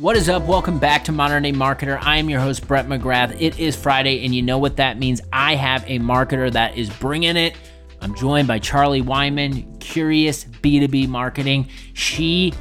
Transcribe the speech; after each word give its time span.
What 0.00 0.14
is 0.14 0.28
up? 0.28 0.44
Welcome 0.44 0.78
back 0.78 1.02
to 1.06 1.12
Modern 1.12 1.42
Day 1.42 1.50
Marketer. 1.50 1.98
I 2.00 2.18
am 2.18 2.30
your 2.30 2.38
host, 2.38 2.68
Brett 2.68 2.86
McGrath. 2.86 3.36
It 3.40 3.58
is 3.58 3.74
Friday, 3.74 4.24
and 4.24 4.32
you 4.32 4.42
know 4.42 4.56
what 4.56 4.76
that 4.76 4.96
means. 4.96 5.20
I 5.32 5.56
have 5.56 5.82
a 5.88 5.98
marketer 5.98 6.52
that 6.52 6.76
is 6.76 6.88
bringing 6.88 7.36
it. 7.36 7.56
I'm 8.00 8.14
joined 8.14 8.46
by 8.46 8.60
Charlie 8.60 9.00
Whyman, 9.00 9.76
Curious 9.80 10.44
B2B 10.44 11.08
Marketing. 11.08 11.68
She 11.94 12.54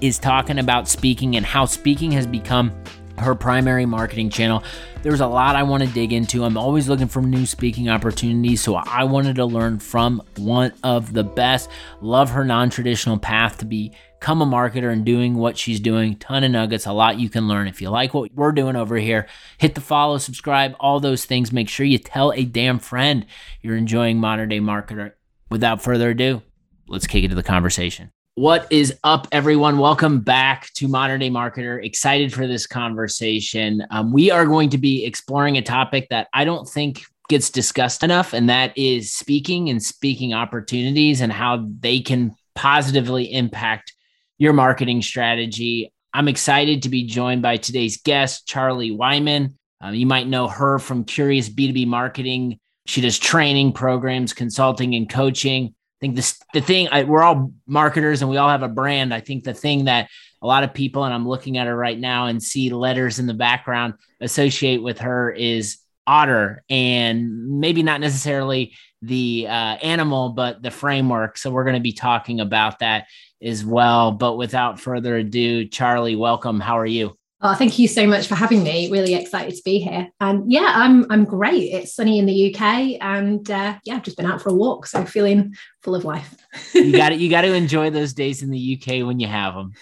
is 0.00 0.20
talking 0.20 0.60
about 0.60 0.86
speaking 0.86 1.34
and 1.34 1.44
how 1.44 1.64
speaking 1.64 2.12
has 2.12 2.28
become 2.28 2.72
her 3.18 3.34
primary 3.34 3.86
marketing 3.86 4.30
channel. 4.30 4.62
There's 5.02 5.20
a 5.20 5.26
lot 5.26 5.56
I 5.56 5.62
want 5.62 5.82
to 5.82 5.88
dig 5.88 6.12
into. 6.12 6.44
I'm 6.44 6.56
always 6.56 6.88
looking 6.88 7.08
for 7.08 7.20
new 7.20 7.46
speaking 7.46 7.88
opportunities, 7.88 8.62
so 8.62 8.76
I 8.76 9.04
wanted 9.04 9.36
to 9.36 9.44
learn 9.44 9.78
from 9.78 10.22
one 10.36 10.72
of 10.82 11.12
the 11.12 11.24
best. 11.24 11.68
Love 12.00 12.30
her 12.30 12.44
non 12.44 12.70
traditional 12.70 13.18
path 13.18 13.58
to 13.58 13.66
become 13.66 14.42
a 14.42 14.46
marketer 14.46 14.92
and 14.92 15.04
doing 15.04 15.34
what 15.34 15.58
she's 15.58 15.80
doing. 15.80 16.16
Ton 16.16 16.44
of 16.44 16.50
nuggets, 16.50 16.86
a 16.86 16.92
lot 16.92 17.18
you 17.18 17.28
can 17.28 17.48
learn. 17.48 17.68
If 17.68 17.82
you 17.82 17.90
like 17.90 18.14
what 18.14 18.34
we're 18.34 18.52
doing 18.52 18.76
over 18.76 18.96
here, 18.96 19.26
hit 19.58 19.74
the 19.74 19.80
follow, 19.80 20.18
subscribe, 20.18 20.74
all 20.80 21.00
those 21.00 21.24
things. 21.24 21.52
Make 21.52 21.68
sure 21.68 21.86
you 21.86 21.98
tell 21.98 22.32
a 22.32 22.44
damn 22.44 22.78
friend 22.78 23.26
you're 23.60 23.76
enjoying 23.76 24.18
Modern 24.18 24.48
Day 24.48 24.60
Marketer. 24.60 25.12
Without 25.50 25.82
further 25.82 26.10
ado, 26.10 26.42
let's 26.88 27.06
kick 27.06 27.22
into 27.22 27.36
the 27.36 27.42
conversation. 27.42 28.10
What 28.36 28.66
is 28.72 28.98
up, 29.04 29.28
everyone? 29.30 29.78
Welcome 29.78 30.18
back 30.18 30.72
to 30.74 30.88
Modern 30.88 31.20
Day 31.20 31.30
Marketer. 31.30 31.84
Excited 31.84 32.34
for 32.34 32.48
this 32.48 32.66
conversation. 32.66 33.86
Um, 33.92 34.12
we 34.12 34.32
are 34.32 34.44
going 34.44 34.70
to 34.70 34.78
be 34.78 35.04
exploring 35.04 35.56
a 35.56 35.62
topic 35.62 36.08
that 36.10 36.26
I 36.34 36.44
don't 36.44 36.68
think 36.68 37.04
gets 37.28 37.48
discussed 37.48 38.02
enough, 38.02 38.32
and 38.32 38.48
that 38.48 38.76
is 38.76 39.14
speaking 39.14 39.70
and 39.70 39.80
speaking 39.80 40.34
opportunities 40.34 41.20
and 41.20 41.32
how 41.32 41.64
they 41.78 42.00
can 42.00 42.34
positively 42.56 43.32
impact 43.32 43.94
your 44.38 44.52
marketing 44.52 45.00
strategy. 45.00 45.92
I'm 46.12 46.26
excited 46.26 46.82
to 46.82 46.88
be 46.88 47.06
joined 47.06 47.40
by 47.40 47.58
today's 47.58 48.02
guest, 48.02 48.48
Charlie 48.48 48.90
Whyman. 48.90 49.56
Um, 49.80 49.94
you 49.94 50.06
might 50.06 50.26
know 50.26 50.48
her 50.48 50.80
from 50.80 51.04
Curious 51.04 51.48
B2B 51.48 51.86
Marketing. 51.86 52.58
She 52.86 53.00
does 53.00 53.16
training 53.16 53.74
programs, 53.74 54.32
consulting, 54.32 54.96
and 54.96 55.08
coaching 55.08 55.76
think 56.00 56.16
this 56.16 56.38
the 56.52 56.60
thing 56.60 56.88
I, 56.90 57.04
we're 57.04 57.22
all 57.22 57.52
marketers 57.66 58.22
and 58.22 58.30
we 58.30 58.36
all 58.36 58.48
have 58.48 58.62
a 58.62 58.68
brand. 58.68 59.14
I 59.14 59.20
think 59.20 59.44
the 59.44 59.54
thing 59.54 59.84
that 59.86 60.08
a 60.42 60.46
lot 60.46 60.64
of 60.64 60.74
people 60.74 61.04
and 61.04 61.14
I'm 61.14 61.26
looking 61.26 61.56
at 61.56 61.66
her 61.66 61.76
right 61.76 61.98
now 61.98 62.26
and 62.26 62.42
see 62.42 62.70
letters 62.70 63.18
in 63.18 63.26
the 63.26 63.34
background 63.34 63.94
associate 64.20 64.82
with 64.82 64.98
her 64.98 65.30
is 65.30 65.78
otter 66.06 66.62
and 66.68 67.60
maybe 67.60 67.82
not 67.82 68.00
necessarily 68.00 68.74
the 69.00 69.46
uh, 69.48 69.76
animal 69.82 70.30
but 70.30 70.62
the 70.62 70.70
framework. 70.70 71.38
So 71.38 71.50
we're 71.50 71.64
going 71.64 71.76
to 71.76 71.80
be 71.80 71.92
talking 71.92 72.40
about 72.40 72.80
that 72.80 73.06
as 73.42 73.64
well. 73.64 74.12
But 74.12 74.36
without 74.36 74.80
further 74.80 75.16
ado, 75.16 75.66
Charlie, 75.66 76.16
welcome. 76.16 76.60
How 76.60 76.78
are 76.78 76.86
you? 76.86 77.16
Oh, 77.46 77.52
thank 77.52 77.78
you 77.78 77.86
so 77.86 78.06
much 78.06 78.26
for 78.26 78.36
having 78.36 78.62
me. 78.62 78.90
Really 78.90 79.12
excited 79.14 79.54
to 79.54 79.62
be 79.66 79.78
here. 79.78 80.08
And 80.18 80.50
yeah, 80.50 80.72
I'm 80.74 81.04
I'm 81.12 81.26
great. 81.26 81.74
It's 81.74 81.94
sunny 81.94 82.18
in 82.18 82.24
the 82.24 82.54
UK, 82.54 82.96
and 83.02 83.48
uh, 83.50 83.78
yeah, 83.84 83.96
I've 83.96 84.02
just 84.02 84.16
been 84.16 84.24
out 84.24 84.40
for 84.40 84.48
a 84.48 84.54
walk, 84.54 84.86
so 84.86 85.04
feeling 85.04 85.54
full 85.82 85.94
of 85.94 86.06
life. 86.06 86.34
you 86.72 86.92
got 86.96 87.12
it. 87.12 87.20
You 87.20 87.28
got 87.28 87.42
to 87.42 87.52
enjoy 87.52 87.90
those 87.90 88.14
days 88.14 88.42
in 88.42 88.48
the 88.48 88.80
UK 88.80 89.06
when 89.06 89.20
you 89.20 89.26
have 89.26 89.52
them. 89.52 89.72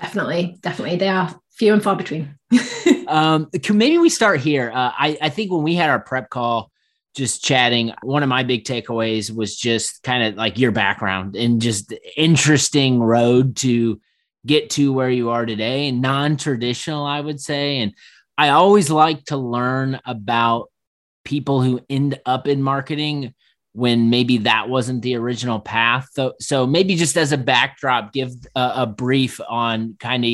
Definitely, 0.00 0.58
definitely, 0.60 0.96
they 0.96 1.06
are 1.08 1.32
few 1.52 1.72
and 1.72 1.80
far 1.80 1.94
between. 1.94 2.36
um, 3.06 3.48
maybe 3.70 3.98
we 3.98 4.08
start 4.08 4.40
here. 4.40 4.72
Uh, 4.74 4.90
I 4.98 5.18
I 5.22 5.28
think 5.28 5.52
when 5.52 5.62
we 5.62 5.76
had 5.76 5.90
our 5.90 6.00
prep 6.00 6.30
call, 6.30 6.72
just 7.14 7.44
chatting, 7.44 7.92
one 8.02 8.24
of 8.24 8.28
my 8.28 8.42
big 8.42 8.64
takeaways 8.64 9.32
was 9.32 9.56
just 9.56 10.02
kind 10.02 10.24
of 10.24 10.34
like 10.34 10.58
your 10.58 10.72
background 10.72 11.36
and 11.36 11.62
just 11.62 11.94
interesting 12.16 12.98
road 12.98 13.54
to 13.58 14.00
get 14.46 14.70
to 14.70 14.92
where 14.92 15.10
you 15.10 15.30
are 15.30 15.44
today, 15.46 15.90
non-traditional, 15.90 17.04
I 17.04 17.20
would 17.20 17.40
say. 17.40 17.78
And 17.78 17.92
I 18.36 18.50
always 18.50 18.90
like 18.90 19.24
to 19.26 19.36
learn 19.36 20.00
about 20.06 20.70
people 21.24 21.60
who 21.60 21.80
end 21.90 22.20
up 22.24 22.46
in 22.46 22.62
marketing 22.62 23.34
when 23.72 24.10
maybe 24.10 24.38
that 24.38 24.68
wasn't 24.68 25.02
the 25.02 25.14
original 25.16 25.60
path. 25.60 26.08
So, 26.12 26.34
so 26.40 26.66
maybe 26.66 26.96
just 26.96 27.16
as 27.16 27.32
a 27.32 27.38
backdrop, 27.38 28.12
give 28.12 28.32
a, 28.54 28.72
a 28.76 28.86
brief 28.86 29.40
on 29.48 29.96
kind 30.00 30.24
of 30.24 30.32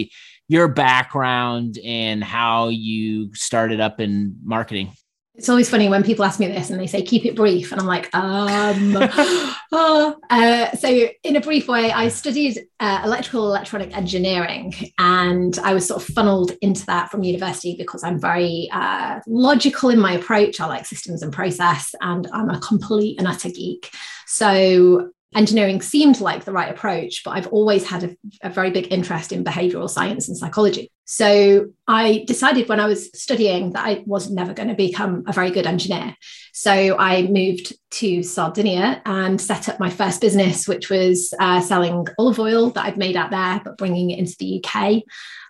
your 0.48 0.68
background 0.68 1.78
and 1.84 2.22
how 2.22 2.68
you 2.68 3.34
started 3.34 3.80
up 3.80 4.00
in 4.00 4.36
marketing. 4.42 4.92
It's 5.36 5.48
always 5.48 5.68
funny 5.68 5.88
when 5.88 6.04
people 6.04 6.24
ask 6.24 6.38
me 6.38 6.46
this 6.46 6.70
and 6.70 6.78
they 6.78 6.86
say, 6.86 7.02
keep 7.02 7.24
it 7.24 7.34
brief. 7.34 7.72
And 7.72 7.80
I'm 7.80 7.88
like, 7.88 8.08
um, 8.14 8.96
oh. 9.72 10.16
uh, 10.30 10.70
so 10.76 11.08
in 11.24 11.34
a 11.34 11.40
brief 11.40 11.66
way, 11.66 11.90
I 11.90 12.06
studied 12.06 12.68
uh, 12.78 13.02
electrical 13.04 13.48
electronic 13.48 13.96
engineering 13.96 14.72
and 14.96 15.58
I 15.58 15.74
was 15.74 15.88
sort 15.88 16.02
of 16.02 16.14
funneled 16.14 16.52
into 16.62 16.86
that 16.86 17.10
from 17.10 17.24
university 17.24 17.74
because 17.76 18.04
I'm 18.04 18.20
very 18.20 18.68
uh, 18.72 19.20
logical 19.26 19.90
in 19.90 19.98
my 19.98 20.12
approach. 20.12 20.60
I 20.60 20.66
like 20.66 20.86
systems 20.86 21.20
and 21.20 21.32
process 21.32 21.96
and 22.00 22.28
I'm 22.32 22.50
a 22.50 22.60
complete 22.60 23.18
and 23.18 23.26
utter 23.26 23.48
geek. 23.48 23.90
So 24.26 25.10
engineering 25.34 25.82
seemed 25.82 26.20
like 26.20 26.44
the 26.44 26.52
right 26.52 26.70
approach, 26.70 27.22
but 27.24 27.32
I've 27.32 27.48
always 27.48 27.86
had 27.86 28.04
a, 28.04 28.16
a, 28.42 28.50
very 28.50 28.70
big 28.70 28.92
interest 28.92 29.32
in 29.32 29.44
behavioral 29.44 29.90
science 29.90 30.28
and 30.28 30.36
psychology. 30.36 30.90
So 31.04 31.66
I 31.88 32.24
decided 32.26 32.68
when 32.68 32.80
I 32.80 32.86
was 32.86 33.10
studying 33.18 33.72
that 33.72 33.84
I 33.84 34.02
was 34.06 34.30
never 34.30 34.54
going 34.54 34.68
to 34.68 34.74
become 34.74 35.24
a 35.26 35.32
very 35.32 35.50
good 35.50 35.66
engineer. 35.66 36.16
So 36.52 36.96
I 36.98 37.22
moved 37.22 37.74
to 37.92 38.22
Sardinia 38.22 39.02
and 39.04 39.40
set 39.40 39.68
up 39.68 39.80
my 39.80 39.90
first 39.90 40.20
business, 40.20 40.68
which 40.68 40.88
was 40.88 41.34
uh, 41.40 41.60
selling 41.60 42.06
olive 42.18 42.38
oil 42.38 42.70
that 42.70 42.86
I'd 42.86 42.96
made 42.96 43.16
out 43.16 43.30
there, 43.30 43.60
but 43.64 43.76
bringing 43.76 44.10
it 44.10 44.18
into 44.18 44.36
the 44.38 44.64
UK. 44.64 45.02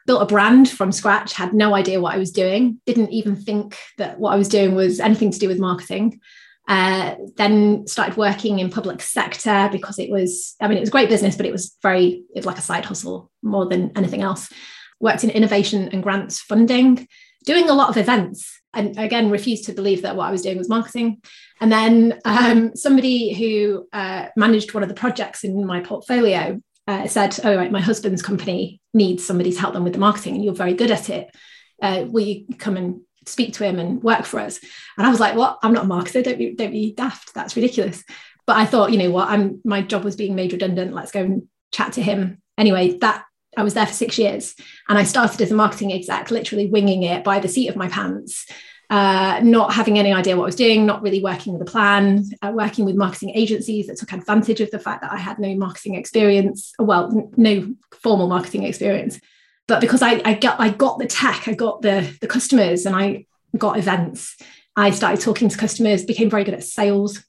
Built 0.06 0.22
a 0.22 0.26
brand 0.26 0.68
from 0.68 0.92
scratch, 0.92 1.32
had 1.32 1.54
no 1.54 1.74
idea 1.74 2.00
what 2.00 2.14
I 2.14 2.18
was 2.18 2.30
doing, 2.30 2.80
didn't 2.84 3.10
even 3.10 3.36
think 3.36 3.78
that 3.96 4.18
what 4.18 4.32
I 4.32 4.36
was 4.36 4.48
doing 4.48 4.74
was 4.74 5.00
anything 5.00 5.30
to 5.30 5.38
do 5.38 5.48
with 5.48 5.58
marketing. 5.58 6.20
Uh, 6.66 7.14
then 7.36 7.86
started 7.86 8.16
working 8.16 8.58
in 8.58 8.70
public 8.70 9.02
sector 9.02 9.68
because 9.70 9.98
it 9.98 10.10
was, 10.10 10.56
I 10.62 10.68
mean, 10.68 10.78
it 10.78 10.80
was 10.80 10.90
great 10.90 11.10
business, 11.10 11.36
but 11.36 11.44
it 11.44 11.52
was 11.52 11.76
very, 11.82 12.24
it 12.34 12.36
was 12.36 12.46
like 12.46 12.56
a 12.56 12.62
side 12.62 12.86
hustle 12.86 13.30
more 13.42 13.66
than 13.66 13.92
anything 13.96 14.22
else. 14.22 14.50
Worked 14.98 15.24
in 15.24 15.30
innovation 15.30 15.90
and 15.90 16.02
grants 16.02 16.40
funding, 16.40 17.06
doing 17.44 17.68
a 17.68 17.74
lot 17.74 17.90
of 17.90 17.98
events, 17.98 18.60
and 18.72 18.98
again, 18.98 19.30
refused 19.30 19.66
to 19.66 19.72
believe 19.72 20.02
that 20.02 20.16
what 20.16 20.26
I 20.26 20.32
was 20.32 20.42
doing 20.42 20.58
was 20.58 20.68
marketing. 20.68 21.22
And 21.60 21.70
then 21.70 22.18
um, 22.24 22.74
somebody 22.74 23.34
who 23.34 23.86
uh, 23.92 24.26
managed 24.36 24.74
one 24.74 24.82
of 24.82 24.88
the 24.88 24.94
projects 24.94 25.44
in 25.44 25.64
my 25.64 25.80
portfolio 25.80 26.60
uh, 26.86 27.06
said, 27.06 27.38
"Oh, 27.44 27.56
right, 27.56 27.72
my 27.72 27.80
husband's 27.80 28.22
company 28.22 28.80
needs 28.92 29.24
somebody 29.24 29.52
to 29.52 29.60
help 29.60 29.74
them 29.74 29.84
with 29.84 29.92
the 29.92 29.98
marketing, 29.98 30.34
and 30.34 30.44
you're 30.44 30.54
very 30.54 30.74
good 30.74 30.90
at 30.90 31.08
it. 31.08 31.34
Uh, 31.80 32.04
will 32.08 32.24
you 32.24 32.46
come 32.58 32.76
and 32.76 33.00
speak 33.26 33.54
to 33.54 33.64
him 33.64 33.78
and 33.78 34.02
work 34.02 34.24
for 34.24 34.40
us. 34.40 34.58
And 34.96 35.06
I 35.06 35.10
was 35.10 35.20
like, 35.20 35.34
what? 35.34 35.58
I'm 35.62 35.72
not 35.72 35.84
a 35.84 35.88
marketer. 35.88 36.22
Don't 36.22 36.38
be, 36.38 36.54
don't 36.54 36.72
be 36.72 36.92
daft. 36.92 37.34
That's 37.34 37.56
ridiculous. 37.56 38.04
But 38.46 38.56
I 38.56 38.66
thought, 38.66 38.92
you 38.92 38.98
know 38.98 39.10
what? 39.10 39.28
I'm 39.28 39.60
my 39.64 39.82
job 39.82 40.04
was 40.04 40.16
being 40.16 40.34
made 40.34 40.52
redundant. 40.52 40.94
Let's 40.94 41.12
go 41.12 41.22
and 41.22 41.48
chat 41.72 41.94
to 41.94 42.02
him. 42.02 42.42
Anyway, 42.58 42.98
that 42.98 43.24
I 43.56 43.62
was 43.62 43.74
there 43.74 43.86
for 43.86 43.92
six 43.92 44.18
years, 44.18 44.54
and 44.88 44.98
I 44.98 45.04
started 45.04 45.40
as 45.40 45.50
a 45.50 45.54
marketing 45.54 45.92
exec, 45.92 46.30
literally 46.30 46.68
winging 46.68 47.04
it 47.04 47.24
by 47.24 47.38
the 47.38 47.48
seat 47.48 47.68
of 47.68 47.76
my 47.76 47.88
pants. 47.88 48.46
Uh, 48.90 49.40
not 49.42 49.72
having 49.72 49.98
any 49.98 50.12
idea 50.12 50.36
what 50.36 50.42
I 50.42 50.46
was 50.46 50.56
doing, 50.56 50.84
not 50.84 51.00
really 51.00 51.22
working 51.22 51.54
with 51.54 51.62
a 51.62 51.70
plan, 51.70 52.26
uh, 52.42 52.52
working 52.54 52.84
with 52.84 52.96
marketing 52.96 53.30
agencies 53.34 53.86
that 53.86 53.96
took 53.96 54.12
advantage 54.12 54.60
of 54.60 54.70
the 54.70 54.78
fact 54.78 55.00
that 55.00 55.10
I 55.10 55.16
had 55.16 55.38
no 55.38 55.54
marketing 55.56 55.94
experience, 55.94 56.74
well, 56.78 57.10
n- 57.10 57.32
no 57.36 57.74
formal 58.02 58.28
marketing 58.28 58.64
experience 58.64 59.18
but 59.66 59.80
because 59.80 60.02
I, 60.02 60.20
I 60.24 60.34
got 60.34 60.60
I 60.60 60.70
got 60.70 60.98
the 60.98 61.06
tech, 61.06 61.48
I 61.48 61.54
got 61.54 61.82
the 61.82 62.16
the 62.20 62.26
customers, 62.26 62.86
and 62.86 62.94
I 62.94 63.26
got 63.56 63.78
events. 63.78 64.36
I 64.76 64.90
started 64.90 65.20
talking 65.20 65.48
to 65.48 65.58
customers, 65.58 66.04
became 66.04 66.30
very 66.30 66.44
good 66.44 66.54
at 66.54 66.64
sales, 66.64 67.24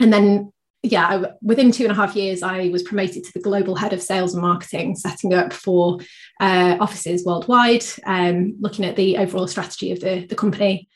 and 0.00 0.12
then 0.12 0.52
yeah, 0.82 1.06
I, 1.06 1.32
within 1.42 1.70
two 1.70 1.84
and 1.84 1.92
a 1.92 1.96
half 1.96 2.16
years, 2.16 2.42
I 2.42 2.68
was 2.70 2.82
promoted 2.82 3.22
to 3.24 3.32
the 3.32 3.40
global 3.40 3.76
head 3.76 3.92
of 3.92 4.02
sales 4.02 4.34
and 4.34 4.42
marketing, 4.42 4.96
setting 4.96 5.32
up 5.32 5.52
for 5.52 6.00
uh, 6.40 6.76
offices 6.80 7.24
worldwide, 7.24 7.84
um, 8.04 8.56
looking 8.60 8.84
at 8.84 8.96
the 8.96 9.18
overall 9.18 9.46
strategy 9.46 9.92
of 9.92 10.00
the, 10.00 10.26
the 10.26 10.34
company. 10.34 10.88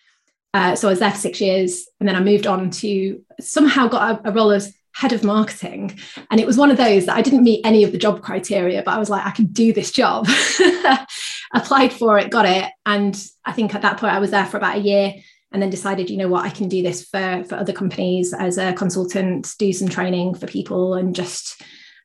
Uh, 0.52 0.74
so 0.74 0.88
I 0.88 0.90
was 0.90 0.98
there 0.98 1.12
for 1.12 1.18
six 1.18 1.40
years, 1.40 1.86
and 2.00 2.08
then 2.08 2.16
I 2.16 2.20
moved 2.20 2.48
on 2.48 2.70
to 2.70 3.22
somehow 3.40 3.86
got 3.86 4.24
a, 4.24 4.30
a 4.30 4.32
role 4.32 4.50
as 4.50 4.74
head 4.96 5.12
of 5.12 5.22
marketing. 5.22 5.98
And 6.30 6.40
it 6.40 6.46
was 6.46 6.56
one 6.56 6.70
of 6.70 6.78
those 6.78 7.04
that 7.04 7.16
I 7.16 7.20
didn't 7.20 7.44
meet 7.44 7.66
any 7.66 7.84
of 7.84 7.92
the 7.92 7.98
job 7.98 8.22
criteria, 8.22 8.82
but 8.82 8.94
I 8.94 8.98
was 8.98 9.10
like, 9.10 9.26
I 9.26 9.30
can 9.30 9.44
do 9.44 9.70
this 9.74 9.92
job. 9.92 10.26
Applied 11.54 11.92
for 11.92 12.18
it, 12.18 12.30
got 12.30 12.46
it. 12.46 12.72
And 12.86 13.14
I 13.44 13.52
think 13.52 13.74
at 13.74 13.82
that 13.82 13.98
point 13.98 14.14
I 14.14 14.20
was 14.20 14.30
there 14.30 14.46
for 14.46 14.56
about 14.56 14.78
a 14.78 14.80
year 14.80 15.12
and 15.52 15.60
then 15.60 15.68
decided, 15.68 16.08
you 16.08 16.16
know 16.16 16.28
what, 16.28 16.46
I 16.46 16.48
can 16.48 16.70
do 16.70 16.82
this 16.82 17.04
for, 17.04 17.44
for 17.46 17.56
other 17.56 17.74
companies 17.74 18.32
as 18.32 18.56
a 18.56 18.72
consultant, 18.72 19.52
do 19.58 19.70
some 19.70 19.90
training 19.90 20.34
for 20.34 20.46
people 20.46 20.94
and 20.94 21.14
just 21.14 21.60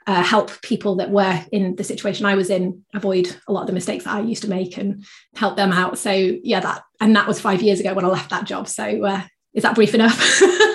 uh, 0.05 0.21
help 0.21 0.61
people 0.61 0.97
that 0.97 1.11
were 1.11 1.45
in 1.53 1.77
the 1.77 1.85
situation 1.85 2.25
I 2.25 2.35
was 2.35 2.49
in 2.49 2.83
avoid 2.93 3.33
a 3.47 3.53
lot 3.53 3.61
of 3.61 3.67
the 3.67 3.73
mistakes 3.73 4.03
that 4.03 4.15
I 4.15 4.19
used 4.19 4.41
to 4.41 4.49
make 4.49 4.77
and 4.77 5.05
help 5.35 5.55
them 5.55 5.71
out. 5.71 5.97
So 5.97 6.11
yeah, 6.11 6.59
that 6.59 6.83
and 6.99 7.15
that 7.15 7.27
was 7.27 7.39
five 7.39 7.61
years 7.61 7.79
ago 7.79 7.93
when 7.93 8.03
I 8.03 8.09
left 8.09 8.31
that 8.31 8.43
job. 8.43 8.67
So 8.67 9.05
uh, 9.05 9.21
is 9.53 9.63
that 9.63 9.75
brief 9.75 9.93
enough? 9.93 10.41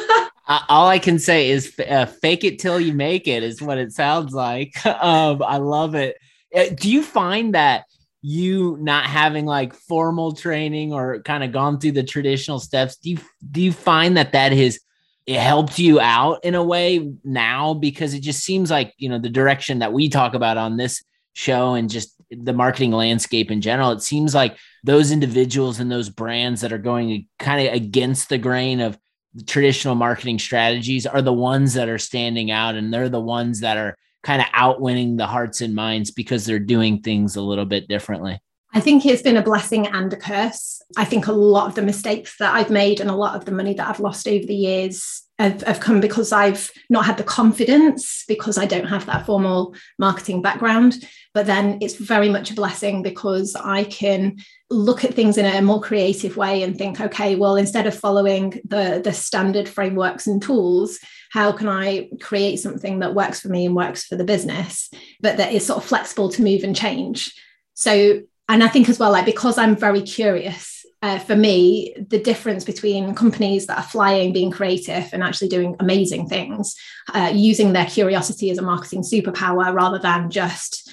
all 0.47 0.89
I 0.89 0.99
can 0.99 1.19
say 1.19 1.51
is 1.51 1.79
uh, 1.89 2.07
fake 2.07 2.45
it 2.45 2.59
till 2.59 2.79
you 2.79 2.93
make 2.93 3.27
it 3.27 3.43
is 3.43 3.61
what 3.61 3.79
it 3.79 3.93
sounds 3.93 4.33
like. 4.33 4.75
Um, 4.87 5.43
I 5.43 5.59
love 5.59 5.95
it. 5.95 6.17
Uh, 6.55 6.67
do 6.75 6.91
you 6.91 7.03
find 7.03 7.55
that 7.55 7.85
you 8.29 8.77
not 8.81 9.07
having 9.07 9.47
like 9.47 9.73
formal 9.73 10.33
training 10.33 10.93
or 10.93 11.23
kind 11.23 11.45
of 11.45 11.53
gone 11.53 11.79
through 11.79 11.93
the 11.93 12.03
traditional 12.03 12.59
steps, 12.59 12.97
do 12.97 13.11
you 13.11 13.19
do 13.53 13.63
you 13.63 13.73
find 13.73 14.17
that 14.17 14.33
that 14.33 14.51
has 14.51 14.81
it 15.27 15.39
helped 15.39 15.79
you 15.79 16.01
out 16.01 16.45
in 16.45 16.57
a 16.57 16.63
way 16.63 17.09
now 17.23 17.73
because 17.73 18.15
it 18.15 18.21
just 18.21 18.43
seems 18.43 18.69
like 18.69 18.93
you 18.97 19.09
know 19.09 19.21
the 19.21 19.29
direction 19.29 19.79
that 19.79 19.93
we 19.93 20.09
talk 20.09 20.35
about 20.35 20.57
on 20.57 20.77
this 20.77 21.05
show 21.35 21.75
and 21.75 21.89
just 21.89 22.17
the 22.31 22.53
marketing 22.53 22.91
landscape 22.91 23.53
in 23.53 23.61
general 23.61 23.93
it 23.93 24.03
seems 24.03 24.35
like 24.35 24.57
those 24.83 25.13
individuals 25.13 25.79
and 25.79 25.93
those 25.93 26.11
brands 26.11 26.63
that 26.63 26.73
are 26.73 26.79
going 26.79 27.29
kind 27.39 27.65
of 27.65 27.75
against 27.75 28.29
the 28.29 28.39
grain 28.39 28.81
of 28.81 28.99
traditional 29.47 29.95
marketing 29.95 30.39
strategies 30.39 31.07
are 31.07 31.23
the 31.23 31.33
ones 31.33 31.75
that 31.75 31.89
are 31.89 31.99
standing 31.99 32.51
out 32.51 32.75
and 32.75 32.93
they're 32.93 33.09
the 33.09 33.21
ones 33.21 33.61
that 33.61 33.77
are 33.77 33.97
kind 34.23 34.41
of 34.41 34.49
outwinning 34.49 35.17
the 35.19 35.27
hearts 35.27 35.61
and 35.61 35.75
minds 35.75 36.11
because 36.11 36.47
they're 36.47 36.59
doing 36.59 37.01
things 37.01 37.37
a 37.37 37.43
little 37.43 37.67
bit 37.67 37.89
differently 37.89 38.41
I 38.73 38.81
think 38.81 39.07
it's 39.07 39.23
been 39.23 39.39
a 39.39 39.43
blessing 39.43 39.87
and 39.87 40.13
a 40.13 40.17
curse. 40.17 40.83
I 40.99 41.07
think 41.07 41.29
a 41.29 41.33
lot 41.33 41.67
of 41.67 41.77
the 41.77 41.83
mistakes 41.83 42.37
that 42.39 42.55
I've 42.55 42.69
made 42.69 43.01
and 43.01 43.09
a 43.09 43.15
lot 43.15 43.35
of 43.35 43.47
the 43.47 43.53
money 43.53 43.73
that 43.73 43.89
I've 43.89 44.01
lost 44.01 44.29
over 44.29 44.45
the 44.45 44.55
years 44.55 45.23
have, 45.39 45.63
have, 45.63 45.81
come 45.81 46.01
because 46.01 46.33
I've 46.33 46.71
not 46.89 47.05
had 47.05 47.19
the 47.19 47.25
confidence 47.25 48.25
because 48.27 48.57
I 48.57 48.65
don't 48.65 48.87
have 48.87 49.07
that 49.07 49.27
formal 49.27 49.75
marketing 49.99 50.43
background. 50.43 51.05
But 51.35 51.47
then 51.47 51.79
it's 51.83 51.97
very 51.97 52.29
much 52.29 52.51
a 52.51 52.55
blessing 52.55 53.03
because 53.03 53.55
I 53.55 53.85
can 53.85 54.39
look 54.71 55.05
at 55.05 55.15
things 55.15 55.37
in 55.37 55.45
a 55.45 55.61
more 55.61 55.81
creative 55.81 56.37
way 56.37 56.63
and 56.63 56.77
think, 56.77 57.01
okay, 57.01 57.37
well, 57.37 57.57
instead 57.57 57.87
of 57.87 57.99
following 57.99 58.61
the, 58.65 59.01
the 59.05 59.13
standard 59.13 59.69
frameworks 59.69 60.27
and 60.27 60.41
tools, 60.41 60.99
how 61.31 61.53
can 61.53 61.69
I 61.69 62.09
create 62.21 62.57
something 62.57 63.01
that 63.01 63.15
works 63.15 63.41
for 63.41 63.49
me 63.49 63.67
and 63.67 63.77
works 63.77 64.05
for 64.05 64.17
the 64.17 64.25
business, 64.25 64.91
but 65.21 65.37
that 65.37 65.53
is 65.53 65.67
sort 65.67 65.79
of 65.79 65.85
flexible 65.85 66.31
to 66.31 66.43
move 66.43 66.65
and 66.65 66.75
change? 66.75 67.35
So 67.75 68.23
and 68.49 68.63
I 68.63 68.69
think 68.69 68.89
as 68.89 68.99
well, 68.99 69.11
like 69.11 69.27
because 69.27 69.59
I'm 69.59 69.77
very 69.77 70.03
curious, 70.03 70.76
uh, 71.03 71.19
for 71.19 71.37
me, 71.37 71.95
the 72.09 72.19
difference 72.19 72.65
between 72.65 73.15
companies 73.15 73.67
that 73.67 73.79
are 73.79 73.85
flying, 73.85 74.33
being 74.33 74.51
creative, 74.51 75.09
and 75.13 75.23
actually 75.23 75.49
doing 75.49 75.77
amazing 75.79 76.27
things, 76.27 76.75
uh, 77.13 77.31
using 77.35 77.73
their 77.73 77.87
curiosity 77.87 78.51
as 78.51 78.59
a 78.59 78.63
marketing 78.63 79.03
superpower 79.03 79.75
rather 79.75 79.99
than 79.99 80.31
just 80.31 80.91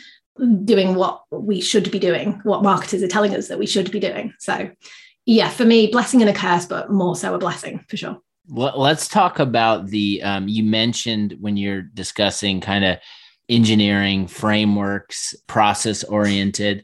doing 0.66 0.96
what 0.96 1.24
we 1.32 1.62
should 1.62 1.90
be 1.90 2.00
doing, 2.00 2.42
what 2.44 2.64
marketers 2.64 3.02
are 3.02 3.08
telling 3.08 3.36
us 3.36 3.48
that 3.48 3.60
we 3.60 3.66
should 3.66 3.92
be 3.92 4.00
doing. 4.00 4.34
So, 4.40 4.72
yeah, 5.26 5.50
for 5.50 5.64
me, 5.64 5.88
blessing 5.88 6.22
and 6.22 6.30
a 6.30 6.34
curse, 6.34 6.66
but 6.66 6.92
more 6.92 7.16
so 7.16 7.34
a 7.34 7.38
blessing 7.38 7.86
for 7.88 7.96
sure. 7.96 8.18
Let's 8.50 9.08
talk 9.08 9.40
about 9.40 9.88
the. 9.88 10.22
Um, 10.22 10.50
you 10.50 10.64
mentioned 10.64 11.38
when 11.40 11.56
you're 11.56 11.82
discussing 11.82 12.60
kind 12.60 12.84
of 12.84 12.98
engineering 13.48 14.28
frameworks, 14.28 15.34
process 15.48 16.04
oriented 16.04 16.84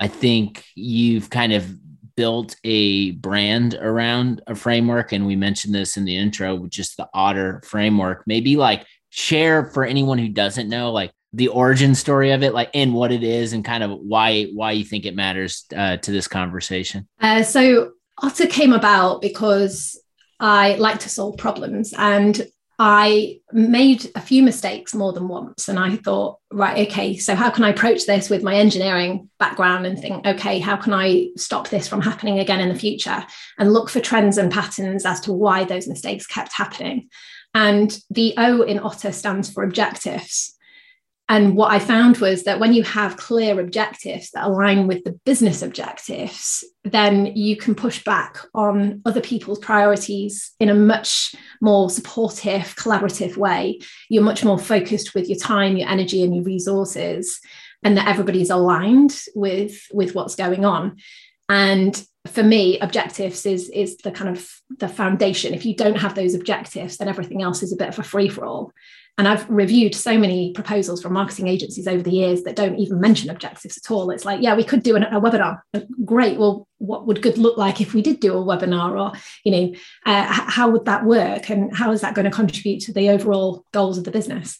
I 0.00 0.08
think 0.08 0.64
you've 0.74 1.28
kind 1.28 1.52
of 1.52 1.79
built 2.20 2.54
a 2.64 3.12
brand 3.12 3.78
around 3.80 4.42
a 4.46 4.54
framework. 4.54 5.10
And 5.12 5.24
we 5.24 5.36
mentioned 5.36 5.74
this 5.74 5.96
in 5.96 6.04
the 6.04 6.18
intro, 6.18 6.66
just 6.66 6.98
the 6.98 7.08
Otter 7.14 7.62
framework. 7.64 8.24
Maybe 8.26 8.56
like 8.56 8.84
share 9.08 9.70
for 9.70 9.86
anyone 9.86 10.18
who 10.18 10.28
doesn't 10.28 10.68
know, 10.68 10.92
like 10.92 11.12
the 11.32 11.48
origin 11.48 11.94
story 11.94 12.32
of 12.32 12.42
it, 12.42 12.52
like 12.52 12.68
and 12.74 12.92
what 12.92 13.10
it 13.10 13.22
is, 13.22 13.54
and 13.54 13.64
kind 13.64 13.82
of 13.82 13.92
why 14.02 14.48
why 14.52 14.72
you 14.72 14.84
think 14.84 15.06
it 15.06 15.16
matters 15.16 15.64
uh, 15.74 15.96
to 15.96 16.12
this 16.12 16.28
conversation. 16.28 17.08
Uh, 17.22 17.42
so 17.42 17.92
Otter 18.18 18.46
came 18.46 18.74
about 18.74 19.22
because 19.22 19.98
I 20.38 20.74
like 20.74 20.98
to 21.00 21.08
solve 21.08 21.38
problems, 21.38 21.94
and 21.96 22.38
I 22.82 23.40
made 23.52 24.10
a 24.14 24.22
few 24.22 24.42
mistakes 24.42 24.94
more 24.94 25.12
than 25.12 25.28
once. 25.28 25.68
And 25.68 25.78
I 25.78 25.96
thought, 25.96 26.38
right, 26.50 26.88
okay, 26.88 27.18
so 27.18 27.34
how 27.34 27.50
can 27.50 27.62
I 27.62 27.68
approach 27.68 28.06
this 28.06 28.30
with 28.30 28.42
my 28.42 28.54
engineering 28.54 29.28
background 29.38 29.84
and 29.84 29.98
think, 29.98 30.26
okay, 30.26 30.58
how 30.60 30.76
can 30.76 30.94
I 30.94 31.28
stop 31.36 31.68
this 31.68 31.86
from 31.86 32.00
happening 32.00 32.38
again 32.38 32.58
in 32.58 32.70
the 32.70 32.74
future? 32.74 33.22
And 33.58 33.74
look 33.74 33.90
for 33.90 34.00
trends 34.00 34.38
and 34.38 34.50
patterns 34.50 35.04
as 35.04 35.20
to 35.20 35.32
why 35.32 35.64
those 35.64 35.88
mistakes 35.88 36.26
kept 36.26 36.54
happening. 36.54 37.10
And 37.52 37.94
the 38.08 38.32
O 38.38 38.62
in 38.62 38.78
Otter 38.78 39.12
stands 39.12 39.52
for 39.52 39.62
objectives. 39.62 40.56
And 41.30 41.56
what 41.56 41.70
I 41.70 41.78
found 41.78 42.16
was 42.18 42.42
that 42.42 42.58
when 42.58 42.72
you 42.72 42.82
have 42.82 43.16
clear 43.16 43.60
objectives 43.60 44.32
that 44.32 44.48
align 44.48 44.88
with 44.88 45.04
the 45.04 45.12
business 45.24 45.62
objectives, 45.62 46.64
then 46.82 47.26
you 47.36 47.56
can 47.56 47.76
push 47.76 48.02
back 48.02 48.38
on 48.52 49.00
other 49.04 49.20
people's 49.20 49.60
priorities 49.60 50.50
in 50.58 50.68
a 50.68 50.74
much 50.74 51.36
more 51.60 51.88
supportive, 51.88 52.74
collaborative 52.74 53.36
way. 53.36 53.78
You're 54.08 54.24
much 54.24 54.44
more 54.44 54.58
focused 54.58 55.14
with 55.14 55.28
your 55.28 55.38
time, 55.38 55.76
your 55.76 55.88
energy, 55.88 56.24
and 56.24 56.34
your 56.34 56.42
resources, 56.42 57.38
and 57.84 57.96
that 57.96 58.08
everybody's 58.08 58.50
aligned 58.50 59.16
with, 59.36 59.86
with 59.92 60.16
what's 60.16 60.34
going 60.34 60.64
on. 60.64 60.96
And 61.48 62.04
for 62.26 62.42
me, 62.42 62.80
objectives 62.80 63.46
is, 63.46 63.70
is 63.70 63.98
the 63.98 64.10
kind 64.10 64.36
of 64.36 64.50
the 64.78 64.88
foundation. 64.88 65.54
If 65.54 65.64
you 65.64 65.76
don't 65.76 65.98
have 65.98 66.16
those 66.16 66.34
objectives, 66.34 66.96
then 66.96 67.08
everything 67.08 67.40
else 67.40 67.62
is 67.62 67.72
a 67.72 67.76
bit 67.76 67.88
of 67.88 68.00
a 68.00 68.02
free-for-all. 68.02 68.72
And 69.18 69.28
I've 69.28 69.48
reviewed 69.50 69.94
so 69.94 70.16
many 70.16 70.52
proposals 70.52 71.02
from 71.02 71.12
marketing 71.12 71.46
agencies 71.46 71.86
over 71.86 72.02
the 72.02 72.10
years 72.10 72.42
that 72.44 72.56
don't 72.56 72.78
even 72.78 73.00
mention 73.00 73.28
objectives 73.28 73.76
at 73.76 73.90
all. 73.90 74.10
It's 74.10 74.24
like, 74.24 74.40
yeah, 74.40 74.56
we 74.56 74.64
could 74.64 74.82
do 74.82 74.96
an, 74.96 75.04
a 75.04 75.20
webinar. 75.20 75.60
Great. 76.04 76.38
Well, 76.38 76.66
what 76.78 77.06
would 77.06 77.20
good 77.20 77.36
look 77.36 77.58
like 77.58 77.80
if 77.80 77.92
we 77.92 78.00
did 78.00 78.20
do 78.20 78.36
a 78.36 78.42
webinar? 78.42 78.98
Or, 78.98 79.18
you 79.44 79.52
know, 79.52 79.74
uh, 80.06 80.24
how 80.26 80.70
would 80.70 80.86
that 80.86 81.04
work? 81.04 81.50
And 81.50 81.74
how 81.76 81.92
is 81.92 82.00
that 82.00 82.14
going 82.14 82.24
to 82.24 82.30
contribute 82.30 82.80
to 82.82 82.92
the 82.92 83.10
overall 83.10 83.64
goals 83.72 83.98
of 83.98 84.04
the 84.04 84.10
business? 84.10 84.58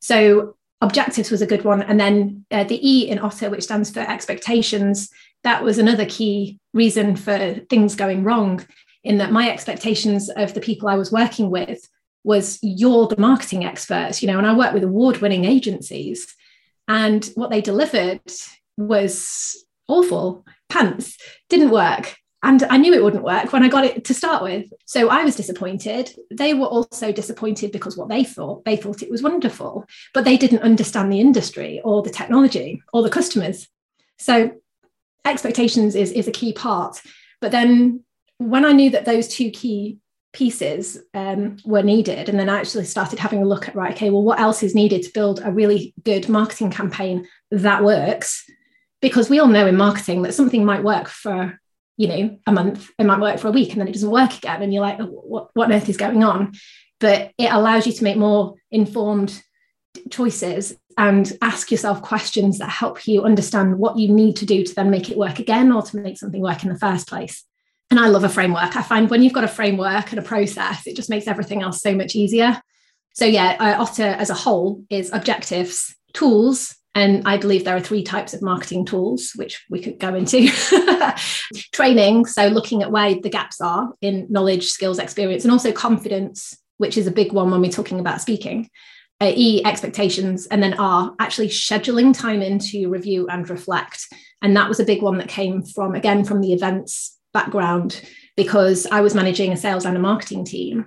So, 0.00 0.56
objectives 0.80 1.30
was 1.30 1.42
a 1.42 1.46
good 1.46 1.62
one. 1.62 1.80
And 1.80 2.00
then 2.00 2.44
uh, 2.50 2.64
the 2.64 2.80
E 2.86 3.08
in 3.08 3.20
Otter, 3.20 3.50
which 3.50 3.62
stands 3.62 3.90
for 3.90 4.00
expectations, 4.00 5.10
that 5.44 5.62
was 5.62 5.78
another 5.78 6.06
key 6.06 6.58
reason 6.74 7.14
for 7.14 7.54
things 7.70 7.94
going 7.94 8.24
wrong, 8.24 8.66
in 9.04 9.18
that 9.18 9.32
my 9.32 9.50
expectations 9.50 10.28
of 10.30 10.54
the 10.54 10.60
people 10.60 10.88
I 10.88 10.96
was 10.96 11.12
working 11.12 11.50
with 11.50 11.88
was 12.24 12.58
you're 12.62 13.08
the 13.08 13.20
marketing 13.20 13.64
experts, 13.64 14.22
you 14.22 14.28
know, 14.28 14.38
and 14.38 14.46
I 14.46 14.54
work 14.54 14.72
with 14.72 14.84
award 14.84 15.18
winning 15.18 15.44
agencies. 15.44 16.34
And 16.88 17.24
what 17.34 17.50
they 17.50 17.60
delivered 17.60 18.20
was 18.76 19.64
awful. 19.88 20.44
Pants 20.68 21.18
didn't 21.48 21.70
work. 21.70 22.16
And 22.44 22.64
I 22.64 22.76
knew 22.76 22.92
it 22.92 23.04
wouldn't 23.04 23.22
work 23.22 23.52
when 23.52 23.62
I 23.62 23.68
got 23.68 23.84
it 23.84 24.04
to 24.06 24.14
start 24.14 24.42
with. 24.42 24.72
So 24.84 25.08
I 25.08 25.24
was 25.24 25.36
disappointed. 25.36 26.12
They 26.30 26.54
were 26.54 26.66
also 26.66 27.12
disappointed 27.12 27.70
because 27.70 27.96
what 27.96 28.08
they 28.08 28.24
thought, 28.24 28.64
they 28.64 28.76
thought 28.76 29.02
it 29.02 29.10
was 29.10 29.22
wonderful, 29.22 29.86
but 30.12 30.24
they 30.24 30.36
didn't 30.36 30.62
understand 30.62 31.12
the 31.12 31.20
industry 31.20 31.80
or 31.84 32.02
the 32.02 32.10
technology 32.10 32.82
or 32.92 33.02
the 33.02 33.10
customers. 33.10 33.68
So 34.18 34.50
expectations 35.24 35.94
is, 35.94 36.10
is 36.10 36.26
a 36.26 36.32
key 36.32 36.52
part. 36.52 37.00
But 37.40 37.52
then 37.52 38.02
when 38.38 38.64
I 38.64 38.72
knew 38.72 38.90
that 38.90 39.04
those 39.04 39.28
two 39.28 39.50
key 39.50 39.98
pieces 40.32 40.98
um, 41.14 41.56
were 41.64 41.82
needed. 41.82 42.28
And 42.28 42.38
then 42.38 42.48
I 42.48 42.58
actually 42.58 42.84
started 42.84 43.18
having 43.18 43.42
a 43.42 43.46
look 43.46 43.68
at 43.68 43.74
right 43.74 43.94
okay 43.94 44.10
well 44.10 44.22
what 44.22 44.40
else 44.40 44.62
is 44.62 44.74
needed 44.74 45.02
to 45.02 45.12
build 45.12 45.40
a 45.44 45.52
really 45.52 45.94
good 46.04 46.28
marketing 46.28 46.70
campaign 46.70 47.28
that 47.50 47.84
works? 47.84 48.48
Because 49.00 49.28
we 49.28 49.38
all 49.38 49.48
know 49.48 49.66
in 49.66 49.76
marketing 49.76 50.22
that 50.22 50.34
something 50.34 50.64
might 50.64 50.84
work 50.84 51.08
for 51.08 51.58
you 51.98 52.08
know 52.08 52.38
a 52.46 52.52
month 52.52 52.90
it 52.98 53.04
might 53.04 53.20
work 53.20 53.38
for 53.38 53.48
a 53.48 53.52
week 53.52 53.72
and 53.72 53.80
then 53.80 53.88
it 53.88 53.92
doesn't 53.92 54.10
work 54.10 54.34
again 54.34 54.62
and 54.62 54.72
you're 54.72 54.80
like 54.80 54.98
oh, 54.98 55.06
what, 55.06 55.50
what 55.52 55.66
on 55.66 55.72
earth 55.72 55.88
is 55.88 55.96
going 55.96 56.24
on? 56.24 56.52
But 56.98 57.32
it 57.36 57.52
allows 57.52 57.86
you 57.86 57.92
to 57.92 58.04
make 58.04 58.16
more 58.16 58.54
informed 58.70 59.42
choices 60.10 60.74
and 60.96 61.30
ask 61.42 61.70
yourself 61.70 62.00
questions 62.00 62.58
that 62.58 62.68
help 62.68 63.06
you 63.06 63.24
understand 63.24 63.78
what 63.78 63.98
you 63.98 64.08
need 64.08 64.36
to 64.36 64.46
do 64.46 64.64
to 64.64 64.74
then 64.74 64.90
make 64.90 65.10
it 65.10 65.16
work 65.16 65.38
again 65.38 65.72
or 65.72 65.82
to 65.82 65.96
make 65.98 66.18
something 66.18 66.40
work 66.40 66.62
in 66.62 66.70
the 66.70 66.78
first 66.78 67.08
place 67.08 67.44
and 67.92 68.00
I 68.00 68.08
love 68.08 68.24
a 68.24 68.28
framework. 68.30 68.74
I 68.74 68.80
find 68.80 69.10
when 69.10 69.22
you've 69.22 69.34
got 69.34 69.44
a 69.44 69.48
framework 69.48 70.12
and 70.12 70.18
a 70.18 70.22
process, 70.22 70.86
it 70.86 70.96
just 70.96 71.10
makes 71.10 71.26
everything 71.26 71.60
else 71.60 71.82
so 71.82 71.94
much 71.94 72.16
easier. 72.16 72.58
So, 73.12 73.26
yeah, 73.26 73.54
uh, 73.60 73.82
Otter 73.82 74.06
as 74.06 74.30
a 74.30 74.34
whole 74.34 74.82
is 74.88 75.12
objectives, 75.12 75.94
tools, 76.14 76.74
and 76.94 77.22
I 77.28 77.36
believe 77.36 77.66
there 77.66 77.76
are 77.76 77.80
three 77.80 78.02
types 78.02 78.32
of 78.32 78.40
marketing 78.40 78.86
tools, 78.86 79.32
which 79.36 79.62
we 79.68 79.78
could 79.78 79.98
go 79.98 80.14
into. 80.14 80.48
Training, 81.72 82.24
so 82.24 82.46
looking 82.46 82.82
at 82.82 82.90
where 82.90 83.14
the 83.14 83.28
gaps 83.28 83.60
are 83.60 83.92
in 84.00 84.26
knowledge, 84.30 84.68
skills, 84.68 84.98
experience, 84.98 85.44
and 85.44 85.52
also 85.52 85.70
confidence, 85.70 86.56
which 86.78 86.96
is 86.96 87.06
a 87.06 87.12
big 87.12 87.34
one 87.34 87.50
when 87.50 87.60
we're 87.60 87.70
talking 87.70 88.00
about 88.00 88.22
speaking. 88.22 88.70
Uh, 89.20 89.32
e, 89.36 89.62
expectations, 89.66 90.46
and 90.46 90.62
then 90.62 90.72
R, 90.78 91.14
actually 91.18 91.48
scheduling 91.48 92.18
time 92.18 92.40
in 92.40 92.58
to 92.58 92.88
review 92.88 93.28
and 93.28 93.50
reflect. 93.50 94.06
And 94.40 94.56
that 94.56 94.70
was 94.70 94.80
a 94.80 94.84
big 94.84 95.02
one 95.02 95.18
that 95.18 95.28
came 95.28 95.62
from, 95.62 95.94
again, 95.94 96.24
from 96.24 96.40
the 96.40 96.54
events 96.54 97.18
background 97.32 98.00
because 98.36 98.86
I 98.86 99.00
was 99.00 99.14
managing 99.14 99.52
a 99.52 99.56
sales 99.56 99.84
and 99.84 99.96
a 99.96 100.00
marketing 100.00 100.44
team. 100.44 100.86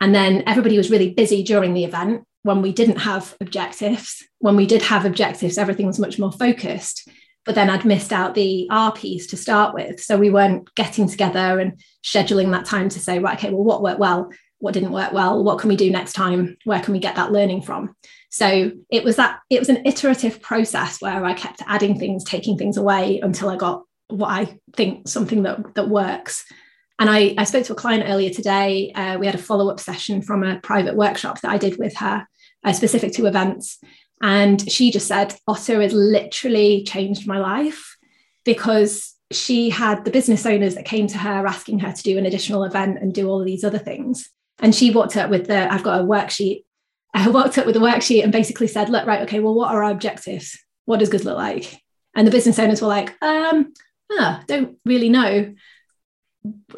And 0.00 0.14
then 0.14 0.42
everybody 0.46 0.76
was 0.76 0.90
really 0.90 1.14
busy 1.14 1.42
during 1.42 1.74
the 1.74 1.84
event 1.84 2.24
when 2.42 2.60
we 2.60 2.72
didn't 2.72 2.98
have 2.98 3.36
objectives. 3.40 4.24
When 4.38 4.56
we 4.56 4.66
did 4.66 4.82
have 4.82 5.04
objectives, 5.04 5.58
everything 5.58 5.86
was 5.86 5.98
much 5.98 6.18
more 6.18 6.32
focused. 6.32 7.08
But 7.44 7.54
then 7.54 7.70
I'd 7.70 7.84
missed 7.84 8.12
out 8.12 8.34
the 8.34 8.68
R 8.70 8.92
piece 8.92 9.28
to 9.28 9.36
start 9.36 9.74
with. 9.74 10.00
So 10.00 10.16
we 10.16 10.30
weren't 10.30 10.72
getting 10.74 11.08
together 11.08 11.58
and 11.58 11.80
scheduling 12.04 12.50
that 12.52 12.66
time 12.66 12.88
to 12.90 13.00
say, 13.00 13.18
right, 13.18 13.36
okay, 13.36 13.50
well, 13.50 13.64
what 13.64 13.82
worked 13.82 14.00
well? 14.00 14.30
what 14.62 14.74
didn't 14.74 14.92
work 14.92 15.12
well 15.12 15.42
what 15.42 15.58
can 15.58 15.68
we 15.68 15.76
do 15.76 15.90
next 15.90 16.12
time 16.12 16.56
where 16.64 16.80
can 16.80 16.92
we 16.92 17.00
get 17.00 17.16
that 17.16 17.32
learning 17.32 17.60
from 17.60 17.94
so 18.30 18.70
it 18.90 19.02
was 19.02 19.16
that 19.16 19.40
it 19.50 19.58
was 19.58 19.68
an 19.68 19.84
iterative 19.84 20.40
process 20.40 21.00
where 21.00 21.24
i 21.24 21.34
kept 21.34 21.60
adding 21.66 21.98
things 21.98 22.22
taking 22.22 22.56
things 22.56 22.76
away 22.76 23.18
until 23.24 23.50
i 23.50 23.56
got 23.56 23.82
what 24.12 24.30
i 24.30 24.58
think 24.76 25.08
something 25.08 25.42
that 25.42 25.74
that 25.74 25.88
works 25.88 26.44
and 27.02 27.10
I, 27.10 27.34
I 27.36 27.42
spoke 27.44 27.64
to 27.64 27.72
a 27.72 27.76
client 27.76 28.04
earlier 28.06 28.30
today. 28.30 28.92
Uh, 28.94 29.18
we 29.18 29.26
had 29.26 29.34
a 29.34 29.38
follow 29.38 29.68
up 29.68 29.80
session 29.80 30.22
from 30.22 30.44
a 30.44 30.60
private 30.60 30.94
workshop 30.94 31.40
that 31.40 31.50
I 31.50 31.58
did 31.58 31.76
with 31.76 31.96
her, 31.96 32.28
uh, 32.62 32.72
specific 32.72 33.12
to 33.14 33.26
events. 33.26 33.78
And 34.22 34.70
she 34.70 34.92
just 34.92 35.08
said, 35.08 35.34
Otter 35.48 35.82
has 35.82 35.92
literally 35.92 36.84
changed 36.84 37.26
my 37.26 37.38
life 37.38 37.96
because 38.44 39.14
she 39.32 39.70
had 39.70 40.04
the 40.04 40.12
business 40.12 40.46
owners 40.46 40.76
that 40.76 40.84
came 40.84 41.08
to 41.08 41.18
her 41.18 41.44
asking 41.44 41.80
her 41.80 41.90
to 41.90 42.02
do 42.04 42.18
an 42.18 42.26
additional 42.26 42.62
event 42.62 42.98
and 43.00 43.12
do 43.12 43.28
all 43.28 43.40
of 43.40 43.46
these 43.46 43.64
other 43.64 43.78
things. 43.78 44.30
And 44.60 44.72
she 44.72 44.92
walked 44.92 45.16
up 45.16 45.28
with 45.28 45.48
the, 45.48 45.72
I've 45.72 45.82
got 45.82 46.00
a 46.00 46.04
worksheet. 46.04 46.64
I 47.14 47.28
walked 47.28 47.58
up 47.58 47.66
with 47.66 47.76
a 47.76 47.80
worksheet 47.80 48.22
and 48.22 48.30
basically 48.30 48.68
said, 48.68 48.88
look, 48.88 49.06
right, 49.06 49.22
okay, 49.22 49.40
well, 49.40 49.54
what 49.54 49.72
are 49.72 49.82
our 49.82 49.90
objectives? 49.90 50.56
What 50.84 51.00
does 51.00 51.08
good 51.08 51.24
look 51.24 51.36
like? 51.36 51.80
And 52.14 52.26
the 52.26 52.30
business 52.30 52.60
owners 52.60 52.80
were 52.80 52.88
like, 52.88 53.20
um, 53.22 53.72
don't 54.46 54.78
really 54.84 55.08
know 55.08 55.54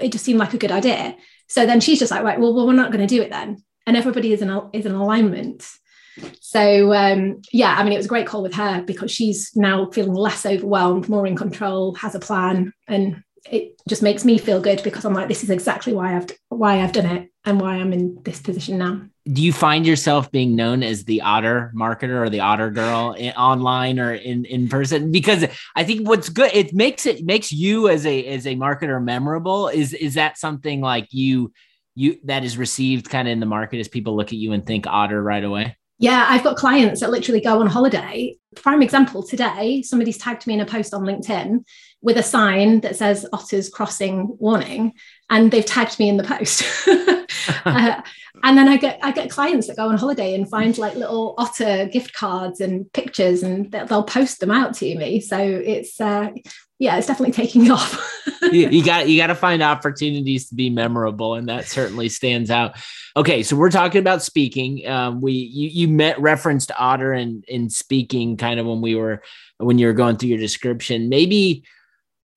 it 0.01 0.13
just 0.13 0.25
seemed 0.25 0.39
like 0.39 0.55
a 0.55 0.59
good 0.59 0.73
idea. 0.73 1.17
So 1.49 1.67
then 1.67 1.81
she's 1.81 1.99
just 1.99 2.11
like, 2.11 2.23
right, 2.23 2.39
well, 2.39 2.55
well 2.55 2.67
we're 2.67 2.75
not 2.75 2.93
going 2.93 3.07
to 3.07 3.15
do 3.15 3.23
it 3.23 3.31
then. 3.31 3.63
And 3.87 3.97
everybody 3.97 4.33
is 4.33 4.43
in, 4.43 4.51
is 4.73 4.87
in 4.87 4.93
alignment. 4.93 5.69
So 6.41 6.93
um, 6.95 7.43
yeah, 7.53 7.75
I 7.77 7.83
mean, 7.83 7.93
it 7.93 7.97
was 7.97 8.07
a 8.07 8.11
great 8.11 8.27
call 8.27 8.43
with 8.43 8.55
her 8.55 8.83
because 8.83 9.11
she's 9.11 9.55
now 9.57 9.91
feeling 9.91 10.15
less 10.15 10.47
overwhelmed, 10.47 11.09
more 11.09 11.27
in 11.27 11.37
control, 11.37 11.95
has 11.97 12.15
a 12.15 12.21
plan, 12.21 12.73
and 12.87 13.23
it 13.51 13.73
just 13.89 14.03
makes 14.03 14.25
me 14.25 14.39
feel 14.39 14.61
good 14.61 14.83
because 14.85 15.05
I'm 15.05 15.13
like, 15.13 15.29
this 15.29 15.43
is 15.43 15.51
exactly 15.51 15.93
why 15.93 16.17
I've 16.17 16.29
why 16.49 16.81
I've 16.81 16.93
done 16.93 17.07
it 17.07 17.34
and 17.45 17.61
why 17.61 17.77
I'm 17.77 17.93
in 17.93 18.19
this 18.25 18.41
position 18.41 18.79
now. 18.79 19.03
Do 19.27 19.43
you 19.43 19.53
find 19.53 19.87
yourself 19.87 20.31
being 20.31 20.55
known 20.55 20.83
as 20.83 21.05
the 21.05 21.23
otter 21.23 21.73
marketer 21.75 22.21
or 22.21 22.29
the 22.29 22.41
otter 22.41 22.71
girl 22.71 23.13
in, 23.13 23.33
online 23.35 23.99
or 23.99 24.15
in 24.15 24.45
in 24.45 24.69
person? 24.69 25.11
Because 25.11 25.47
I 25.75 25.85
think 25.85 26.07
what's 26.07 26.29
good, 26.29 26.51
it 26.53 26.75
makes 26.75 27.07
it 27.07 27.25
makes 27.25 27.53
you 27.53 27.89
as 27.89 28.05
a 28.07 28.27
as 28.27 28.47
a 28.47 28.55
marketer 28.57 29.03
memorable. 29.03 29.69
Is 29.69 29.95
is 29.95 30.15
that 30.15 30.39
something 30.39 30.81
like 30.81 31.09
you 31.13 31.53
you 31.95 32.19
that 32.25 32.45
is 32.45 32.59
received 32.59 33.09
kind 33.09 33.29
of 33.29 33.33
in 33.33 33.41
the 33.41 33.47
market 33.47 33.79
as 33.79 33.89
people 33.89 34.17
look 34.17 34.29
at 34.29 34.39
you 34.39 34.53
and 34.53 34.67
think 34.67 34.87
otter 34.87 35.23
right 35.23 35.45
away? 35.45 35.77
Yeah, 35.99 36.27
I've 36.29 36.43
got 36.43 36.57
clients 36.57 37.01
that 37.01 37.11
literally 37.11 37.41
go 37.41 37.61
on 37.61 37.67
holiday. 37.69 38.37
Prime 38.57 38.83
example 38.83 39.23
today, 39.23 39.81
somebody's 39.83 40.19
tagged 40.19 40.47
me 40.47 40.55
in 40.55 40.61
a 40.61 40.67
post 40.67 40.93
on 40.93 41.03
LinkedIn 41.03 41.65
with 42.03 42.17
a 42.19 42.23
sign 42.23 42.81
that 42.81 42.97
says 42.97 43.27
Otters 43.33 43.71
Crossing 43.71 44.37
warning, 44.39 44.93
and 45.31 45.51
they've 45.51 45.65
tagged 45.65 45.99
me 45.99 46.09
in 46.09 46.17
the 46.17 46.25
post. 46.25 46.65
uh, 47.65 48.03
and 48.43 48.59
then 48.59 48.69
I 48.69 48.77
get 48.77 48.99
I 49.03 49.13
get 49.13 49.31
clients 49.31 49.67
that 49.67 49.77
go 49.77 49.89
on 49.89 49.97
holiday 49.97 50.35
and 50.35 50.49
find 50.49 50.77
like 50.79 50.95
little 50.95 51.35
otter 51.39 51.87
gift 51.87 52.13
cards 52.15 52.61
and 52.61 52.93
pictures, 52.93 53.43
and 53.43 53.71
they'll 53.71 54.03
post 54.03 54.41
them 54.41 54.51
out 54.51 54.75
to 54.75 54.95
me. 54.97 55.21
So 55.21 55.39
it's 55.39 56.01
uh, 56.01 56.31
yeah, 56.79 56.97
it's 56.97 57.07
definitely 57.07 57.33
taking 57.33 57.71
off. 57.71 58.23
you, 58.43 58.69
you 58.69 58.85
got 58.85 59.09
you 59.09 59.17
got 59.17 59.29
to 59.29 59.35
find 59.35 59.63
opportunities 59.63 60.49
to 60.49 60.55
be 60.55 60.71
memorable, 60.71 61.35
and 61.35 61.49
that 61.49 61.67
certainly 61.67 62.09
stands 62.09 62.51
out. 62.51 62.77
Okay, 63.17 63.43
so 63.43 63.57
we're 63.57 63.71
talking 63.71 64.01
about 64.01 64.23
speaking. 64.23 64.87
Um, 64.87 65.21
we 65.21 65.33
you 65.33 65.69
you 65.69 65.89
met 65.89 66.21
referenced 66.21 66.73
Otter 66.79 67.13
and 67.13 67.45
in, 67.45 67.63
in 67.63 67.71
speaking 67.71 68.37
kind 68.37 68.59
of 68.59 68.67
when 68.67 68.81
we 68.81 68.95
were 68.95 69.23
when 69.59 69.79
you 69.79 69.87
were 69.87 69.93
going 69.93 70.17
through 70.17 70.31
your 70.31 70.39
description. 70.39 71.09
Maybe 71.09 71.65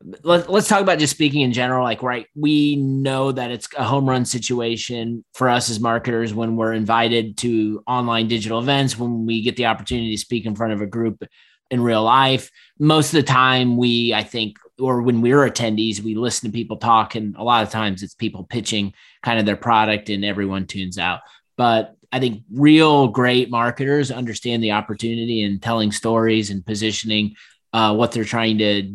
let, 0.04 0.50
us 0.50 0.68
talk 0.68 0.82
about 0.82 1.00
just 1.00 1.14
speaking 1.14 1.42
in 1.42 1.52
general 1.52 1.84
like 1.84 2.04
right 2.04 2.28
we 2.36 2.76
know 2.76 3.32
that 3.32 3.52
it's 3.52 3.68
a 3.78 3.84
home 3.84 4.08
run 4.08 4.26
situation 4.26 5.24
for 5.34 5.50
us 5.50 5.70
as 5.70 5.80
marketers 5.80 6.34
when 6.34 6.56
we're 6.56 6.74
invited 6.74 7.38
to 7.38 7.84
online 7.88 8.28
digital 8.28 8.60
events 8.60 8.98
when 8.98 9.26
we 9.26 9.42
get 9.42 9.56
the 9.56 9.66
opportunity 9.66 10.12
to 10.12 10.22
speak 10.22 10.46
in 10.46 10.56
front 10.56 10.74
of 10.74 10.82
a 10.82 10.86
group 10.86 11.24
in 11.70 11.82
real 11.82 12.04
life. 12.04 12.50
Most 12.80 13.08
of 13.08 13.18
the 13.18 13.24
time 13.24 13.76
we 13.78 14.14
i 14.14 14.24
think 14.24 14.58
or 14.80 15.02
when 15.02 15.22
we're 15.22 15.50
attendees 15.50 16.02
we 16.02 16.14
listen 16.14 16.50
to 16.50 16.56
people 16.56 16.78
talk 16.78 17.16
and 17.16 17.36
a 17.36 17.44
lot 17.44 17.64
of 17.64 17.70
times 17.72 18.04
it's 18.04 18.14
people 18.14 18.44
pitching 18.44 18.94
kind 19.24 19.40
of 19.40 19.46
their 19.46 19.58
product 19.58 20.10
and 20.10 20.24
everyone 20.24 20.68
tunes 20.68 20.98
out. 20.98 21.22
But 21.58 21.96
i 22.12 22.20
think 22.20 22.44
real 22.54 23.08
great 23.08 23.50
marketers 23.50 24.12
understand 24.12 24.64
the 24.64 24.72
opportunity 24.72 25.44
and 25.44 25.62
telling 25.62 25.92
stories 25.92 26.52
and 26.52 26.66
positioning 26.66 27.36
uh, 27.74 27.94
what 27.94 28.12
they're 28.12 28.24
trying 28.24 28.60
to 28.60 28.94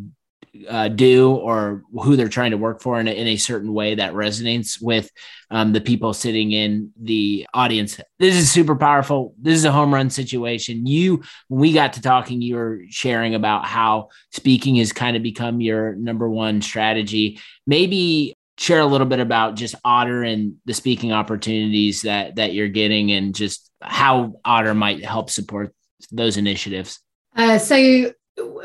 uh, 0.68 0.88
do 0.88 1.32
or 1.32 1.82
who 1.94 2.16
they're 2.16 2.28
trying 2.28 2.50
to 2.50 2.56
work 2.56 2.82
for 2.82 3.00
in 3.00 3.08
a, 3.08 3.10
in 3.10 3.26
a 3.26 3.36
certain 3.36 3.72
way 3.72 3.94
that 3.94 4.12
resonates 4.12 4.80
with 4.80 5.10
um, 5.50 5.72
the 5.72 5.80
people 5.80 6.12
sitting 6.12 6.52
in 6.52 6.92
the 7.00 7.46
audience. 7.54 8.00
This 8.18 8.36
is 8.36 8.50
super 8.50 8.76
powerful. 8.76 9.34
This 9.40 9.56
is 9.56 9.64
a 9.64 9.72
home 9.72 9.92
run 9.92 10.10
situation. 10.10 10.86
You, 10.86 11.22
when 11.48 11.60
we 11.60 11.72
got 11.72 11.94
to 11.94 12.02
talking, 12.02 12.42
you 12.42 12.56
were 12.56 12.82
sharing 12.88 13.34
about 13.34 13.64
how 13.66 14.08
speaking 14.30 14.76
has 14.76 14.92
kind 14.92 15.16
of 15.16 15.22
become 15.22 15.60
your 15.60 15.94
number 15.94 16.28
one 16.28 16.60
strategy. 16.62 17.40
Maybe 17.66 18.34
share 18.58 18.80
a 18.80 18.86
little 18.86 19.06
bit 19.06 19.20
about 19.20 19.56
just 19.56 19.74
Otter 19.84 20.22
and 20.22 20.54
the 20.66 20.74
speaking 20.74 21.12
opportunities 21.12 22.02
that 22.02 22.36
that 22.36 22.52
you're 22.52 22.68
getting, 22.68 23.10
and 23.12 23.34
just 23.34 23.70
how 23.80 24.34
Otter 24.44 24.74
might 24.74 25.04
help 25.04 25.30
support 25.30 25.74
those 26.10 26.36
initiatives. 26.36 27.00
Uh, 27.34 27.58
so 27.58 28.12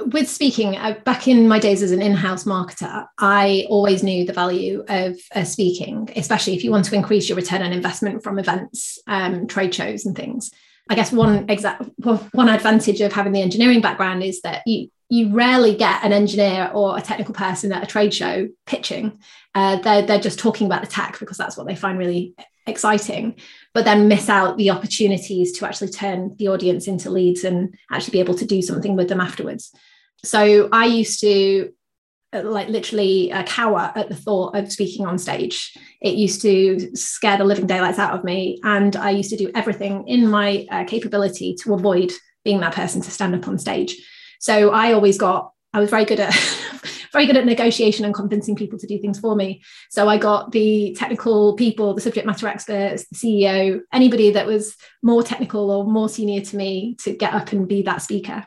with 0.07 0.29
speaking, 0.29 0.75
uh, 0.75 0.95
back 1.03 1.27
in 1.27 1.47
my 1.47 1.59
days 1.59 1.81
as 1.81 1.91
an 1.91 2.01
in-house 2.01 2.43
marketer, 2.43 3.05
I 3.17 3.65
always 3.69 4.03
knew 4.03 4.25
the 4.25 4.33
value 4.33 4.83
of 4.87 5.17
uh, 5.33 5.43
speaking, 5.43 6.09
especially 6.15 6.55
if 6.55 6.63
you 6.63 6.71
want 6.71 6.85
to 6.85 6.95
increase 6.95 7.29
your 7.29 7.35
return 7.35 7.61
on 7.61 7.73
investment 7.73 8.23
from 8.23 8.39
events, 8.39 8.99
um, 9.07 9.47
trade 9.47 9.73
shows, 9.73 10.05
and 10.05 10.15
things. 10.15 10.51
I 10.89 10.95
guess 10.95 11.11
one 11.11 11.49
exact 11.49 11.83
one 11.97 12.49
advantage 12.49 13.01
of 13.01 13.11
having 13.11 13.33
the 13.33 13.41
engineering 13.41 13.81
background 13.81 14.23
is 14.23 14.41
that 14.41 14.63
you 14.65 14.89
you 15.09 15.33
rarely 15.33 15.75
get 15.75 16.03
an 16.03 16.11
engineer 16.11 16.69
or 16.73 16.97
a 16.97 17.01
technical 17.01 17.33
person 17.33 17.71
at 17.71 17.83
a 17.83 17.87
trade 17.87 18.13
show 18.13 18.49
pitching. 18.65 19.19
Uh, 19.55 19.77
they're, 19.77 20.01
they're 20.01 20.19
just 20.19 20.39
talking 20.39 20.67
about 20.67 20.81
the 20.81 20.87
tech 20.87 21.17
because 21.19 21.37
that's 21.37 21.55
what 21.55 21.65
they 21.65 21.75
find 21.75 21.97
really 21.97 22.33
exciting, 22.65 23.35
but 23.77 23.85
then 23.85 24.07
miss 24.07 24.27
out 24.27 24.57
the 24.57 24.71
opportunities 24.71 25.51
to 25.51 25.63
actually 25.63 25.89
turn 25.89 26.35
the 26.37 26.47
audience 26.47 26.87
into 26.87 27.11
leads 27.11 27.43
and 27.43 27.77
actually 27.91 28.13
be 28.13 28.19
able 28.19 28.33
to 28.33 28.43
do 28.43 28.59
something 28.59 28.95
with 28.95 29.07
them 29.07 29.21
afterwards. 29.21 29.71
So 30.25 30.67
I 30.71 30.87
used 30.87 31.21
to 31.21 31.71
uh, 32.33 32.41
like 32.41 32.69
literally 32.69 33.31
uh, 33.31 33.43
cower 33.43 33.91
at 33.93 34.09
the 34.09 34.15
thought 34.15 34.55
of 34.55 34.71
speaking 34.71 35.05
on 35.05 35.19
stage. 35.19 35.77
It 36.01 36.15
used 36.15 36.41
to 36.41 36.95
scare 36.95 37.37
the 37.37 37.43
living 37.43 37.67
daylights 37.67 37.99
out 37.99 38.15
of 38.15 38.23
me. 38.23 38.59
And 38.63 38.95
I 38.95 39.11
used 39.11 39.29
to 39.29 39.37
do 39.37 39.51
everything 39.53 40.07
in 40.07 40.27
my 40.27 40.65
uh, 40.71 40.85
capability 40.85 41.53
to 41.61 41.75
avoid 41.75 42.11
being 42.43 42.61
that 42.61 42.73
person 42.73 43.03
to 43.03 43.11
stand 43.11 43.35
up 43.35 43.47
on 43.47 43.59
stage. 43.59 43.95
So 44.39 44.71
I 44.71 44.93
always 44.93 45.19
got, 45.19 45.51
I 45.71 45.81
was 45.81 45.91
very 45.91 46.05
good 46.05 46.19
at 46.19 46.33
very 47.11 47.25
good 47.25 47.37
at 47.37 47.45
negotiation 47.45 48.05
and 48.05 48.13
convincing 48.13 48.55
people 48.55 48.77
to 48.79 48.87
do 48.87 48.99
things 48.99 49.19
for 49.19 49.35
me. 49.35 49.61
So 49.89 50.07
I 50.07 50.17
got 50.17 50.51
the 50.51 50.95
technical 50.97 51.55
people, 51.55 51.93
the 51.93 52.01
subject 52.01 52.25
matter 52.25 52.47
experts, 52.47 53.07
the 53.07 53.15
CEO, 53.15 53.81
anybody 53.93 54.31
that 54.31 54.47
was 54.47 54.75
more 55.01 55.23
technical 55.23 55.71
or 55.71 55.85
more 55.85 56.09
senior 56.09 56.41
to 56.41 56.57
me 56.57 56.95
to 57.03 57.13
get 57.13 57.33
up 57.33 57.51
and 57.51 57.67
be 57.67 57.81
that 57.83 58.01
speaker. 58.01 58.45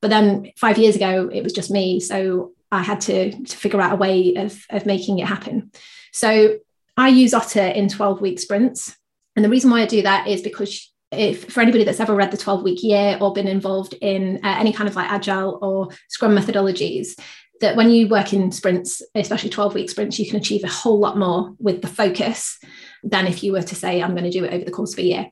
But 0.00 0.10
then 0.10 0.52
five 0.56 0.78
years 0.78 0.96
ago, 0.96 1.30
it 1.32 1.42
was 1.42 1.52
just 1.52 1.70
me. 1.70 2.00
So 2.00 2.52
I 2.70 2.82
had 2.82 3.00
to, 3.02 3.30
to 3.44 3.56
figure 3.56 3.80
out 3.80 3.92
a 3.92 3.96
way 3.96 4.34
of, 4.34 4.64
of 4.70 4.86
making 4.86 5.18
it 5.18 5.26
happen. 5.26 5.70
So 6.12 6.58
I 6.96 7.08
use 7.08 7.34
Otter 7.34 7.66
in 7.66 7.88
12 7.88 8.20
week 8.20 8.38
sprints. 8.38 8.96
And 9.36 9.44
the 9.44 9.48
reason 9.48 9.70
why 9.70 9.82
I 9.82 9.86
do 9.86 10.02
that 10.02 10.28
is 10.28 10.42
because 10.42 10.92
if 11.10 11.50
for 11.52 11.60
anybody 11.60 11.84
that's 11.84 12.00
ever 12.00 12.14
read 12.14 12.30
the 12.30 12.36
12 12.36 12.62
week 12.62 12.82
year 12.82 13.18
or 13.20 13.32
been 13.32 13.48
involved 13.48 13.94
in 14.00 14.40
uh, 14.44 14.56
any 14.58 14.72
kind 14.72 14.88
of 14.88 14.96
like 14.96 15.10
agile 15.10 15.58
or 15.62 15.88
scrum 16.08 16.36
methodologies 16.36 17.18
that 17.60 17.76
when 17.76 17.90
you 17.90 18.08
work 18.08 18.32
in 18.32 18.50
sprints, 18.52 19.02
especially 19.14 19.50
12 19.50 19.74
week 19.74 19.90
sprints, 19.90 20.18
you 20.18 20.26
can 20.26 20.36
achieve 20.36 20.64
a 20.64 20.68
whole 20.68 20.98
lot 20.98 21.16
more 21.16 21.54
with 21.58 21.82
the 21.82 21.88
focus 21.88 22.58
than 23.02 23.26
if 23.26 23.42
you 23.42 23.52
were 23.52 23.62
to 23.62 23.74
say, 23.74 24.02
I'm 24.02 24.12
going 24.12 24.24
to 24.24 24.30
do 24.30 24.44
it 24.44 24.52
over 24.52 24.64
the 24.64 24.70
course 24.70 24.92
of 24.92 24.98
a 24.98 25.04
year. 25.04 25.30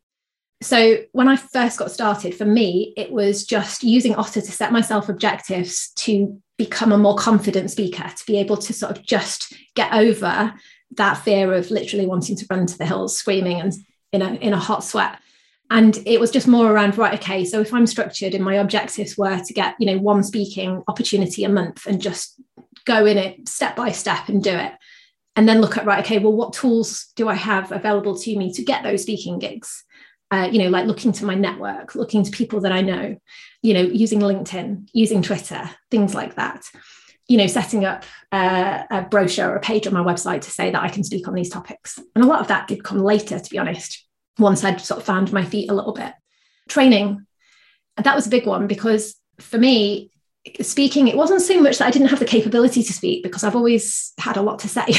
So 0.63 0.99
when 1.11 1.29
I 1.29 1.37
first 1.37 1.79
got 1.79 1.91
started, 1.91 2.35
for 2.37 2.45
me, 2.45 2.95
it 2.97 3.11
was 3.11 3.45
just 3.45 3.83
using 3.83 4.15
Otter 4.15 4.41
to 4.41 4.53
set 4.53 4.73
myself 4.73 5.09
objectives 5.09 5.91
to 5.97 6.41
become 6.57 6.93
a 6.93 6.99
more 6.99 7.17
confident 7.17 7.71
speaker, 7.71 8.05
to 8.05 8.27
be 8.27 8.39
able 8.39 8.57
to 8.59 8.73
sort 8.73 8.97
of 8.97 9.05
just 9.05 9.55
get 9.75 9.93
over 9.93 10.55
that 10.93 11.15
fear 11.15 11.53
of 11.53 11.71
literally 11.71 12.07
wanting 12.07 12.37
to 12.37 12.47
run 12.49 12.67
to 12.67 12.79
the 12.79 12.87
hills, 12.87 13.17
screaming 13.17 13.61
and 13.61 13.73
in 14.13 14.23
a 14.23 14.35
in 14.35 14.53
a 14.53 14.59
hot 14.59 14.85
sweat 14.85 15.19
and 15.73 15.99
it 16.07 16.21
was 16.21 16.31
just 16.31 16.47
more 16.47 16.71
around 16.71 16.97
right 16.99 17.15
okay 17.15 17.45
so 17.45 17.61
if 17.61 17.73
i'm 17.75 17.87
structured 17.87 18.35
and 18.35 18.45
my 18.45 18.55
objectives 18.55 19.17
were 19.17 19.39
to 19.39 19.53
get 19.53 19.75
you 19.81 19.87
know 19.87 19.99
one 19.99 20.23
speaking 20.23 20.83
opportunity 20.87 21.45
a 21.45 21.49
month 21.49 21.87
and 21.87 22.01
just 22.01 22.41
go 22.85 23.07
in 23.07 23.19
it 23.19 23.49
step 23.49 23.77
by 23.77 23.91
step 23.91 24.29
and 24.29 24.43
do 24.43 24.51
it. 24.51 24.73
And 25.35 25.49
then 25.49 25.61
look 25.61 25.79
at 25.79 25.87
right 25.87 26.05
okay 26.05 26.19
well 26.19 26.33
what 26.33 26.53
tools 26.53 27.13
do 27.17 27.29
i 27.29 27.35
have 27.35 27.73
available 27.73 28.17
to 28.19 28.37
me 28.37 28.53
to 28.53 28.63
get 28.63 28.83
those 28.83 29.03
speaking 29.03 29.39
gigs? 29.39 29.85
Uh, 30.31 30.49
you 30.51 30.59
know 30.59 30.69
like 30.69 30.87
looking 30.87 31.13
to 31.13 31.27
my 31.27 31.35
network 31.35 31.95
looking 31.95 32.23
to 32.23 32.31
people 32.31 32.61
that 32.61 32.73
i 32.73 32.81
know 32.81 33.15
you 33.61 33.75
know 33.75 33.83
using 33.83 34.19
linkedin 34.19 34.89
using 34.95 35.23
twitter 35.23 35.71
things 35.91 36.15
like 36.15 36.37
that. 36.37 36.65
You 37.29 37.39
know, 37.39 37.47
setting 37.47 37.85
up 37.85 38.05
a, 38.33 38.85
a 38.91 39.03
brochure 39.03 39.49
or 39.49 39.57
a 39.57 39.61
page 39.61 39.87
on 39.87 39.95
my 39.95 40.03
website 40.03 40.43
to 40.43 40.51
say 40.51 40.71
that 40.71 40.83
I 40.83 40.89
can 40.89 41.05
speak 41.05 41.29
on 41.29 41.35
these 41.35 41.49
topics. 41.49 41.99
And 42.15 42.23
a 42.23 42.27
lot 42.27 42.41
of 42.41 42.49
that 42.49 42.67
did 42.67 42.83
come 42.83 42.99
later, 42.99 43.39
to 43.39 43.51
be 43.51 43.59
honest, 43.59 44.05
once 44.39 44.65
I'd 44.65 44.81
sort 44.81 45.01
of 45.01 45.07
found 45.07 45.33
my 45.33 45.45
feet 45.45 45.71
a 45.71 45.75
little 45.75 45.93
bit. 45.93 46.13
Training, 46.69 47.27
that 47.97 48.15
was 48.15 48.27
a 48.27 48.31
big 48.31 48.47
one 48.47 48.67
because 48.67 49.15
for 49.39 49.59
me, 49.59 50.11
speaking, 50.61 51.09
it 51.09 51.17
wasn't 51.17 51.43
so 51.43 51.61
much 51.61 51.79
that 51.79 51.87
I 51.87 51.91
didn't 51.91 52.09
have 52.09 52.19
the 52.19 52.25
capability 52.25 52.83
to 52.83 52.93
speak 52.93 53.23
because 53.23 53.45
I've 53.45 53.57
always 53.57 54.13
had 54.19 54.37
a 54.37 54.43
lot 54.43 54.59
to 54.61 54.69
say. 54.69 54.87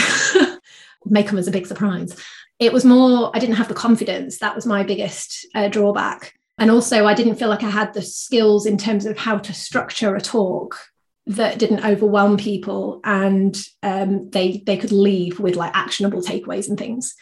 Come 1.25 1.37
as 1.37 1.47
a 1.47 1.51
big 1.51 1.67
surprise. 1.67 2.15
It 2.59 2.71
was 2.71 2.85
more, 2.85 3.29
I 3.35 3.39
didn't 3.39 3.55
have 3.55 3.67
the 3.67 3.73
confidence. 3.73 4.39
That 4.39 4.55
was 4.55 4.65
my 4.65 4.83
biggest 4.83 5.45
uh, 5.53 5.67
drawback. 5.67 6.33
And 6.57 6.71
also, 6.71 7.05
I 7.05 7.13
didn't 7.13 7.35
feel 7.35 7.49
like 7.49 7.63
I 7.63 7.69
had 7.69 7.93
the 7.93 8.01
skills 8.01 8.65
in 8.65 8.77
terms 8.77 9.05
of 9.05 9.17
how 9.17 9.37
to 9.39 9.53
structure 9.53 10.15
a 10.15 10.21
talk 10.21 10.79
that 11.25 11.57
didn't 11.57 11.85
overwhelm 11.85 12.37
people 12.37 12.99
and 13.03 13.57
um, 13.81 14.29
they 14.31 14.61
they 14.65 14.75
could 14.75 14.91
leave 14.91 15.39
with 15.39 15.55
like 15.55 15.71
actionable 15.73 16.21
takeaways 16.21 16.67
and 16.67 16.77
things 16.77 17.15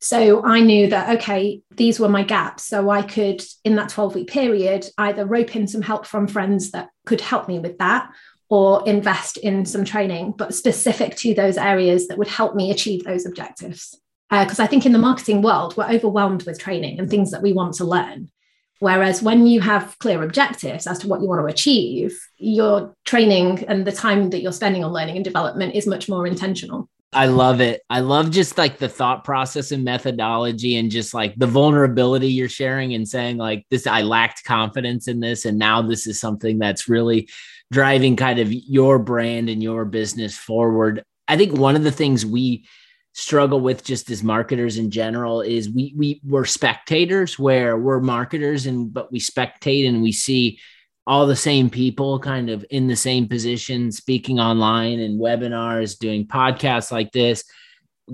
so 0.00 0.44
i 0.44 0.60
knew 0.60 0.88
that 0.88 1.18
okay 1.18 1.60
these 1.76 1.98
were 2.00 2.08
my 2.08 2.22
gaps. 2.22 2.64
So 2.64 2.90
i 2.90 3.02
could 3.02 3.42
in 3.64 3.76
that 3.76 3.88
12 3.88 4.14
week 4.14 4.28
period 4.28 4.86
either 4.98 5.26
rope 5.26 5.56
in 5.56 5.66
some 5.66 5.82
help 5.82 6.06
from 6.06 6.26
friends 6.26 6.70
that 6.72 6.88
could 7.04 7.20
help 7.20 7.48
me 7.48 7.58
with 7.58 7.78
that 7.78 8.10
or 8.48 8.86
invest 8.86 9.36
in 9.38 9.64
some 9.66 9.84
training 9.84 10.32
but 10.36 10.54
specific 10.54 11.16
to 11.16 11.34
those 11.34 11.56
areas 11.56 12.08
that 12.08 12.18
would 12.18 12.28
help 12.28 12.54
me 12.54 12.70
achieve 12.70 13.04
those 13.04 13.26
objectives. 13.26 13.98
Because 14.30 14.60
uh, 14.60 14.64
i 14.64 14.66
think 14.66 14.86
in 14.86 14.92
the 14.92 14.98
marketing 14.98 15.42
world 15.42 15.76
we're 15.76 15.88
overwhelmed 15.88 16.44
with 16.44 16.58
training 16.58 16.98
and 16.98 17.10
things 17.10 17.30
that 17.30 17.42
we 17.42 17.52
want 17.52 17.74
to 17.74 17.84
learn. 17.84 18.30
Whereas 18.78 19.22
when 19.22 19.46
you 19.46 19.60
have 19.60 19.98
clear 20.00 20.22
objectives 20.22 20.86
as 20.86 20.98
to 20.98 21.08
what 21.08 21.22
you 21.22 21.28
want 21.28 21.40
to 21.40 21.46
achieve, 21.46 22.18
your 22.36 22.94
training 23.06 23.64
and 23.68 23.86
the 23.86 23.92
time 23.92 24.30
that 24.30 24.42
you're 24.42 24.52
spending 24.52 24.84
on 24.84 24.92
learning 24.92 25.16
and 25.16 25.24
development 25.24 25.74
is 25.74 25.86
much 25.86 26.08
more 26.08 26.26
intentional. 26.26 26.88
I 27.12 27.26
love 27.26 27.60
it. 27.60 27.80
I 27.88 28.00
love 28.00 28.30
just 28.30 28.58
like 28.58 28.78
the 28.78 28.88
thought 28.88 29.24
process 29.24 29.72
and 29.72 29.84
methodology 29.84 30.76
and 30.76 30.90
just 30.90 31.14
like 31.14 31.34
the 31.36 31.46
vulnerability 31.46 32.28
you're 32.28 32.48
sharing 32.48 32.94
and 32.94 33.08
saying, 33.08 33.38
like, 33.38 33.64
this, 33.70 33.86
I 33.86 34.02
lacked 34.02 34.44
confidence 34.44 35.08
in 35.08 35.20
this. 35.20 35.44
And 35.44 35.58
now 35.58 35.80
this 35.82 36.06
is 36.06 36.20
something 36.20 36.58
that's 36.58 36.88
really 36.88 37.28
driving 37.70 38.16
kind 38.16 38.38
of 38.38 38.52
your 38.52 38.98
brand 38.98 39.48
and 39.48 39.62
your 39.62 39.84
business 39.84 40.36
forward. 40.36 41.04
I 41.26 41.36
think 41.36 41.52
one 41.52 41.76
of 41.76 41.84
the 41.84 41.92
things 41.92 42.26
we, 42.26 42.66
struggle 43.18 43.62
with 43.62 43.82
just 43.82 44.10
as 44.10 44.22
marketers 44.22 44.76
in 44.76 44.90
general 44.90 45.40
is 45.40 45.70
we 45.70 45.94
we 45.96 46.20
we're 46.22 46.44
spectators 46.44 47.38
where 47.38 47.74
we're 47.78 47.98
marketers 47.98 48.66
and 48.66 48.92
but 48.92 49.10
we 49.10 49.18
spectate 49.18 49.88
and 49.88 50.02
we 50.02 50.12
see 50.12 50.58
all 51.06 51.26
the 51.26 51.36
same 51.36 51.70
people 51.70 52.18
kind 52.18 52.50
of 52.50 52.64
in 52.70 52.86
the 52.86 52.96
same 52.96 53.28
position 53.28 53.92
speaking 53.92 54.40
online 54.40 54.98
and 54.98 55.20
webinars 55.20 55.98
doing 55.98 56.26
podcasts 56.26 56.90
like 56.90 57.12
this 57.12 57.44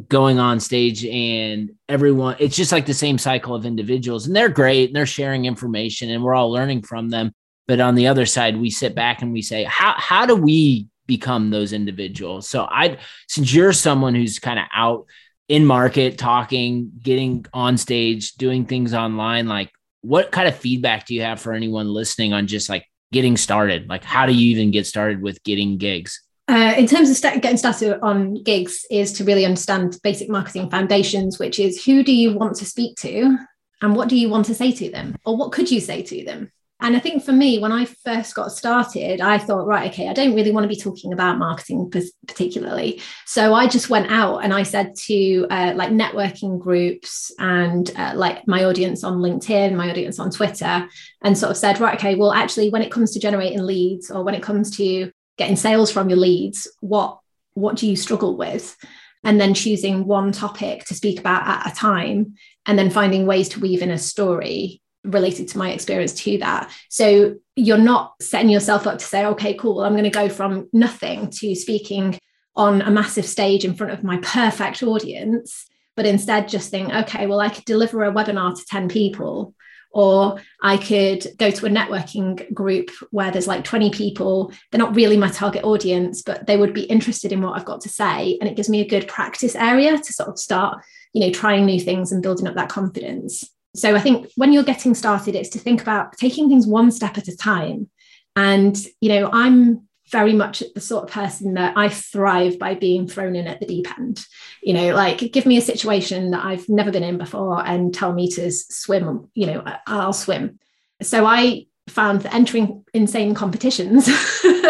going 0.08 0.38
on 0.38 0.58
stage 0.58 1.04
and 1.04 1.72
everyone 1.88 2.34
it's 2.38 2.56
just 2.56 2.72
like 2.72 2.86
the 2.86 2.94
same 2.94 3.18
cycle 3.18 3.54
of 3.54 3.66
individuals 3.66 4.26
and 4.26 4.34
they're 4.34 4.48
great 4.48 4.88
and 4.88 4.96
they're 4.96 5.04
sharing 5.04 5.44
information 5.44 6.10
and 6.10 6.22
we're 6.22 6.34
all 6.34 6.50
learning 6.50 6.82
from 6.82 7.10
them 7.10 7.30
but 7.66 7.78
on 7.78 7.94
the 7.94 8.06
other 8.06 8.24
side 8.24 8.56
we 8.56 8.70
sit 8.70 8.94
back 8.94 9.20
and 9.20 9.32
we 9.32 9.42
say 9.42 9.64
how 9.64 9.94
how 9.98 10.24
do 10.24 10.34
we 10.34 10.88
become 11.06 11.50
those 11.50 11.72
individuals. 11.72 12.48
So 12.48 12.62
I 12.64 12.98
since 13.28 13.52
you're 13.52 13.72
someone 13.72 14.14
who's 14.14 14.38
kind 14.38 14.58
of 14.58 14.66
out 14.72 15.06
in 15.48 15.66
market 15.66 16.16
talking, 16.16 16.92
getting 17.02 17.44
on 17.52 17.76
stage, 17.76 18.32
doing 18.34 18.64
things 18.64 18.94
online, 18.94 19.46
like 19.46 19.70
what 20.02 20.30
kind 20.30 20.48
of 20.48 20.56
feedback 20.56 21.06
do 21.06 21.14
you 21.14 21.22
have 21.22 21.40
for 21.40 21.52
anyone 21.52 21.88
listening 21.88 22.32
on 22.32 22.46
just 22.46 22.68
like 22.68 22.86
getting 23.12 23.36
started? 23.36 23.88
Like 23.88 24.04
how 24.04 24.26
do 24.26 24.32
you 24.32 24.50
even 24.50 24.70
get 24.70 24.86
started 24.86 25.22
with 25.22 25.42
getting 25.44 25.78
gigs? 25.78 26.20
Uh, 26.48 26.74
in 26.76 26.86
terms 26.86 27.08
of 27.08 27.16
st- 27.16 27.40
getting 27.40 27.56
started 27.56 28.00
on 28.02 28.42
gigs 28.42 28.84
is 28.90 29.12
to 29.12 29.24
really 29.24 29.44
understand 29.44 29.96
basic 30.02 30.28
marketing 30.28 30.68
foundations 30.68 31.38
which 31.38 31.60
is 31.60 31.84
who 31.84 32.02
do 32.02 32.12
you 32.12 32.36
want 32.36 32.56
to 32.56 32.64
speak 32.64 32.96
to 32.96 33.38
and 33.80 33.94
what 33.94 34.08
do 34.08 34.16
you 34.16 34.28
want 34.28 34.44
to 34.44 34.54
say 34.54 34.72
to 34.72 34.90
them 34.90 35.14
or 35.24 35.36
what 35.36 35.52
could 35.52 35.70
you 35.70 35.80
say 35.80 36.02
to 36.02 36.24
them 36.24 36.50
and 36.82 36.96
I 36.96 36.98
think 36.98 37.22
for 37.22 37.30
me, 37.30 37.60
when 37.60 37.70
I 37.70 37.84
first 37.84 38.34
got 38.34 38.50
started, 38.50 39.20
I 39.20 39.38
thought, 39.38 39.68
right, 39.68 39.92
okay, 39.92 40.08
I 40.08 40.12
don't 40.12 40.34
really 40.34 40.50
want 40.50 40.64
to 40.64 40.68
be 40.68 40.76
talking 40.76 41.12
about 41.12 41.38
marketing 41.38 41.92
particularly. 42.26 43.00
So 43.24 43.54
I 43.54 43.68
just 43.68 43.88
went 43.88 44.10
out 44.10 44.38
and 44.38 44.52
I 44.52 44.64
said 44.64 44.96
to 45.06 45.46
uh, 45.48 45.74
like 45.76 45.90
networking 45.90 46.58
groups 46.58 47.32
and 47.38 47.88
uh, 47.96 48.14
like 48.16 48.48
my 48.48 48.64
audience 48.64 49.04
on 49.04 49.18
LinkedIn, 49.18 49.76
my 49.76 49.90
audience 49.90 50.18
on 50.18 50.32
Twitter, 50.32 50.88
and 51.22 51.38
sort 51.38 51.52
of 51.52 51.56
said, 51.56 51.78
right, 51.78 51.94
okay, 51.94 52.16
well, 52.16 52.32
actually, 52.32 52.68
when 52.68 52.82
it 52.82 52.90
comes 52.90 53.12
to 53.12 53.20
generating 53.20 53.62
leads 53.62 54.10
or 54.10 54.24
when 54.24 54.34
it 54.34 54.42
comes 54.42 54.76
to 54.76 55.12
getting 55.38 55.56
sales 55.56 55.92
from 55.92 56.10
your 56.10 56.18
leads, 56.18 56.68
what 56.80 57.20
what 57.54 57.76
do 57.76 57.86
you 57.86 57.94
struggle 57.94 58.36
with? 58.36 58.76
And 59.22 59.40
then 59.40 59.54
choosing 59.54 60.04
one 60.04 60.32
topic 60.32 60.84
to 60.86 60.94
speak 60.94 61.20
about 61.20 61.46
at 61.46 61.72
a 61.72 61.76
time, 61.76 62.34
and 62.66 62.76
then 62.76 62.90
finding 62.90 63.24
ways 63.24 63.48
to 63.50 63.60
weave 63.60 63.82
in 63.82 63.90
a 63.92 63.98
story 63.98 64.81
related 65.04 65.48
to 65.48 65.58
my 65.58 65.72
experience 65.72 66.14
to 66.14 66.38
that. 66.38 66.70
So 66.88 67.36
you're 67.56 67.78
not 67.78 68.14
setting 68.20 68.50
yourself 68.50 68.86
up 68.86 68.98
to 68.98 69.04
say, 69.04 69.26
okay, 69.26 69.54
cool, 69.54 69.82
I'm 69.82 69.92
going 69.92 70.04
to 70.04 70.10
go 70.10 70.28
from 70.28 70.68
nothing 70.72 71.30
to 71.30 71.54
speaking 71.54 72.18
on 72.54 72.82
a 72.82 72.90
massive 72.90 73.26
stage 73.26 73.64
in 73.64 73.74
front 73.74 73.92
of 73.92 74.04
my 74.04 74.18
perfect 74.18 74.82
audience, 74.82 75.66
but 75.96 76.06
instead 76.06 76.48
just 76.48 76.70
think, 76.70 76.92
okay, 76.92 77.26
well, 77.26 77.40
I 77.40 77.48
could 77.48 77.64
deliver 77.64 78.04
a 78.04 78.12
webinar 78.12 78.56
to 78.56 78.64
10 78.66 78.88
people. 78.88 79.54
Or 79.94 80.40
I 80.62 80.78
could 80.78 81.26
go 81.36 81.50
to 81.50 81.66
a 81.66 81.68
networking 81.68 82.52
group 82.54 82.88
where 83.10 83.30
there's 83.30 83.46
like 83.46 83.62
20 83.62 83.90
people. 83.90 84.50
They're 84.70 84.78
not 84.78 84.96
really 84.96 85.18
my 85.18 85.28
target 85.28 85.64
audience, 85.64 86.22
but 86.22 86.46
they 86.46 86.56
would 86.56 86.72
be 86.72 86.84
interested 86.84 87.30
in 87.30 87.42
what 87.42 87.58
I've 87.58 87.66
got 87.66 87.82
to 87.82 87.90
say. 87.90 88.38
And 88.40 88.48
it 88.48 88.56
gives 88.56 88.70
me 88.70 88.80
a 88.80 88.88
good 88.88 89.06
practice 89.06 89.54
area 89.54 89.98
to 89.98 90.12
sort 90.14 90.30
of 90.30 90.38
start, 90.38 90.82
you 91.12 91.20
know, 91.20 91.30
trying 91.30 91.66
new 91.66 91.78
things 91.78 92.10
and 92.10 92.22
building 92.22 92.46
up 92.46 92.54
that 92.54 92.70
confidence. 92.70 93.44
So 93.74 93.94
I 93.94 94.00
think 94.00 94.30
when 94.36 94.52
you're 94.52 94.62
getting 94.62 94.94
started, 94.94 95.34
it's 95.34 95.48
to 95.50 95.58
think 95.58 95.80
about 95.80 96.16
taking 96.18 96.48
things 96.48 96.66
one 96.66 96.90
step 96.90 97.16
at 97.16 97.28
a 97.28 97.36
time. 97.36 97.90
And, 98.36 98.76
you 99.00 99.08
know, 99.08 99.30
I'm 99.32 99.88
very 100.10 100.34
much 100.34 100.62
the 100.74 100.80
sort 100.80 101.04
of 101.04 101.10
person 101.10 101.54
that 101.54 101.76
I 101.76 101.88
thrive 101.88 102.58
by 102.58 102.74
being 102.74 103.08
thrown 103.08 103.34
in 103.34 103.46
at 103.46 103.60
the 103.60 103.66
deep 103.66 103.90
end. 103.98 104.24
You 104.62 104.74
know, 104.74 104.94
like 104.94 105.32
give 105.32 105.46
me 105.46 105.56
a 105.56 105.62
situation 105.62 106.32
that 106.32 106.44
I've 106.44 106.68
never 106.68 106.92
been 106.92 107.02
in 107.02 107.16
before 107.16 107.66
and 107.66 107.94
tell 107.94 108.12
me 108.12 108.28
to 108.32 108.50
swim, 108.52 109.30
you 109.34 109.46
know, 109.46 109.64
I'll 109.86 110.12
swim. 110.12 110.58
So 111.00 111.24
I 111.24 111.66
found 111.88 112.20
that 112.22 112.34
entering 112.34 112.84
insane 112.92 113.34
competitions, 113.34 114.08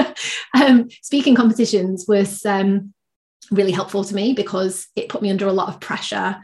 um, 0.54 0.88
speaking 1.02 1.34
competitions 1.34 2.06
was 2.06 2.46
um, 2.46 2.94
really 3.50 3.72
helpful 3.72 4.04
to 4.04 4.14
me 4.14 4.32
because 4.32 4.86
it 4.96 5.08
put 5.08 5.22
me 5.22 5.30
under 5.30 5.46
a 5.46 5.52
lot 5.52 5.68
of 5.68 5.80
pressure 5.80 6.40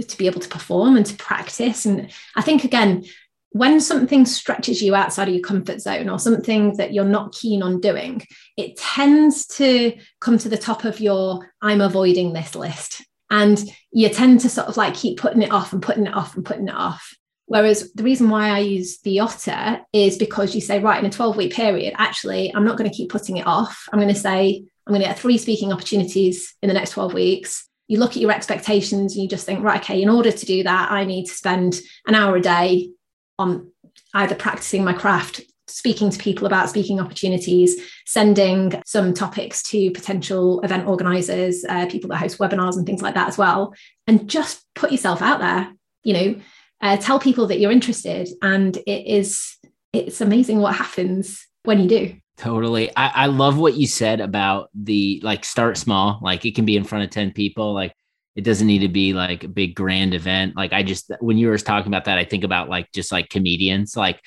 to 0.00 0.18
be 0.18 0.26
able 0.26 0.40
to 0.40 0.48
perform 0.48 0.96
and 0.96 1.06
to 1.06 1.16
practice. 1.16 1.84
And 1.84 2.10
I 2.36 2.42
think, 2.42 2.64
again, 2.64 3.04
when 3.50 3.80
something 3.80 4.24
stretches 4.24 4.82
you 4.82 4.94
outside 4.94 5.28
of 5.28 5.34
your 5.34 5.42
comfort 5.42 5.80
zone 5.80 6.08
or 6.08 6.18
something 6.18 6.74
that 6.78 6.94
you're 6.94 7.04
not 7.04 7.34
keen 7.34 7.62
on 7.62 7.80
doing, 7.80 8.26
it 8.56 8.76
tends 8.78 9.46
to 9.46 9.92
come 10.20 10.38
to 10.38 10.48
the 10.48 10.56
top 10.56 10.84
of 10.84 11.00
your 11.00 11.52
I'm 11.60 11.82
avoiding 11.82 12.32
this 12.32 12.54
list. 12.54 13.04
And 13.30 13.62
you 13.90 14.08
tend 14.08 14.40
to 14.40 14.48
sort 14.48 14.68
of 14.68 14.76
like 14.76 14.94
keep 14.94 15.18
putting 15.18 15.42
it 15.42 15.52
off 15.52 15.72
and 15.72 15.82
putting 15.82 16.06
it 16.06 16.14
off 16.14 16.34
and 16.34 16.44
putting 16.44 16.68
it 16.68 16.74
off. 16.74 17.14
Whereas 17.46 17.92
the 17.92 18.04
reason 18.04 18.30
why 18.30 18.48
I 18.48 18.60
use 18.60 19.00
the 19.00 19.20
otter 19.20 19.80
is 19.92 20.16
because 20.16 20.54
you 20.54 20.62
say, 20.62 20.78
right, 20.78 20.98
in 20.98 21.04
a 21.04 21.10
12 21.10 21.36
week 21.36 21.52
period, 21.52 21.94
actually, 21.98 22.54
I'm 22.54 22.64
not 22.64 22.78
going 22.78 22.88
to 22.88 22.96
keep 22.96 23.10
putting 23.10 23.36
it 23.36 23.46
off. 23.46 23.86
I'm 23.92 23.98
going 23.98 24.12
to 24.12 24.18
say, 24.18 24.64
I'm 24.86 24.92
going 24.92 25.02
to 25.02 25.08
get 25.08 25.18
three 25.18 25.36
speaking 25.36 25.72
opportunities 25.72 26.54
in 26.62 26.68
the 26.68 26.74
next 26.74 26.92
12 26.92 27.12
weeks 27.12 27.68
you 27.88 27.98
look 27.98 28.12
at 28.12 28.22
your 28.22 28.32
expectations 28.32 29.14
and 29.14 29.22
you 29.22 29.28
just 29.28 29.46
think, 29.46 29.62
right, 29.62 29.80
okay, 29.80 30.00
in 30.00 30.08
order 30.08 30.32
to 30.32 30.46
do 30.46 30.62
that, 30.62 30.90
I 30.90 31.04
need 31.04 31.26
to 31.26 31.34
spend 31.34 31.80
an 32.06 32.14
hour 32.14 32.36
a 32.36 32.40
day 32.40 32.90
on 33.38 33.70
either 34.14 34.34
practicing 34.34 34.84
my 34.84 34.92
craft, 34.92 35.42
speaking 35.66 36.10
to 36.10 36.18
people 36.18 36.46
about 36.46 36.68
speaking 36.68 37.00
opportunities, 37.00 37.80
sending 38.06 38.80
some 38.86 39.14
topics 39.14 39.62
to 39.64 39.90
potential 39.90 40.60
event 40.60 40.86
organizers, 40.86 41.64
uh, 41.68 41.86
people 41.86 42.08
that 42.08 42.16
host 42.16 42.38
webinars 42.38 42.76
and 42.76 42.86
things 42.86 43.02
like 43.02 43.14
that 43.14 43.28
as 43.28 43.38
well. 43.38 43.74
And 44.06 44.28
just 44.28 44.64
put 44.74 44.92
yourself 44.92 45.22
out 45.22 45.40
there, 45.40 45.72
you 46.04 46.12
know, 46.12 46.40
uh, 46.80 46.96
tell 46.96 47.18
people 47.18 47.46
that 47.46 47.58
you're 47.58 47.72
interested. 47.72 48.28
And 48.42 48.76
it 48.76 49.06
is, 49.06 49.56
it's 49.92 50.20
amazing 50.20 50.60
what 50.60 50.74
happens 50.74 51.46
when 51.64 51.80
you 51.80 51.88
do. 51.88 52.16
Totally. 52.42 52.90
I, 52.96 53.06
I 53.14 53.26
love 53.26 53.56
what 53.56 53.74
you 53.74 53.86
said 53.86 54.20
about 54.20 54.68
the 54.74 55.20
like 55.22 55.44
start 55.44 55.78
small. 55.78 56.18
Like 56.20 56.44
it 56.44 56.56
can 56.56 56.64
be 56.64 56.76
in 56.76 56.82
front 56.82 57.04
of 57.04 57.10
10 57.10 57.30
people. 57.30 57.72
Like 57.72 57.94
it 58.34 58.42
doesn't 58.42 58.66
need 58.66 58.80
to 58.80 58.88
be 58.88 59.12
like 59.12 59.44
a 59.44 59.48
big 59.48 59.76
grand 59.76 60.12
event. 60.12 60.56
Like 60.56 60.72
I 60.72 60.82
just 60.82 61.12
when 61.20 61.38
you 61.38 61.46
were 61.46 61.56
talking 61.56 61.86
about 61.86 62.06
that, 62.06 62.18
I 62.18 62.24
think 62.24 62.42
about 62.42 62.68
like 62.68 62.90
just 62.90 63.12
like 63.12 63.28
comedians. 63.28 63.96
Like, 63.96 64.20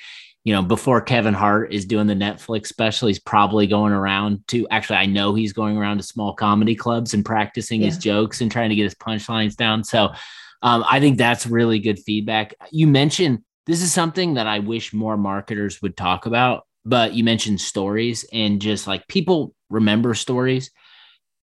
you 0.44 0.54
know, 0.54 0.62
before 0.62 1.02
Kevin 1.02 1.34
Hart 1.34 1.74
is 1.74 1.84
doing 1.84 2.06
the 2.06 2.14
Netflix 2.14 2.68
special, 2.68 3.08
he's 3.08 3.18
probably 3.18 3.66
going 3.66 3.92
around 3.92 4.48
to 4.48 4.66
actually 4.70 4.96
I 4.96 5.04
know 5.04 5.34
he's 5.34 5.52
going 5.52 5.76
around 5.76 5.98
to 5.98 6.02
small 6.02 6.32
comedy 6.32 6.74
clubs 6.74 7.12
and 7.12 7.22
practicing 7.22 7.82
yeah. 7.82 7.88
his 7.88 7.98
jokes 7.98 8.40
and 8.40 8.50
trying 8.50 8.70
to 8.70 8.76
get 8.76 8.84
his 8.84 8.94
punchlines 8.94 9.56
down. 9.56 9.84
So 9.84 10.14
um, 10.62 10.86
I 10.88 11.00
think 11.00 11.18
that's 11.18 11.46
really 11.46 11.80
good 11.80 11.98
feedback. 11.98 12.54
You 12.70 12.86
mentioned 12.86 13.40
this 13.66 13.82
is 13.82 13.92
something 13.92 14.34
that 14.34 14.46
I 14.46 14.60
wish 14.60 14.94
more 14.94 15.18
marketers 15.18 15.82
would 15.82 15.98
talk 15.98 16.24
about 16.24 16.62
but 16.86 17.14
you 17.14 17.24
mentioned 17.24 17.60
stories 17.60 18.24
and 18.32 18.62
just 18.62 18.86
like 18.86 19.06
people 19.08 19.54
remember 19.68 20.14
stories. 20.14 20.70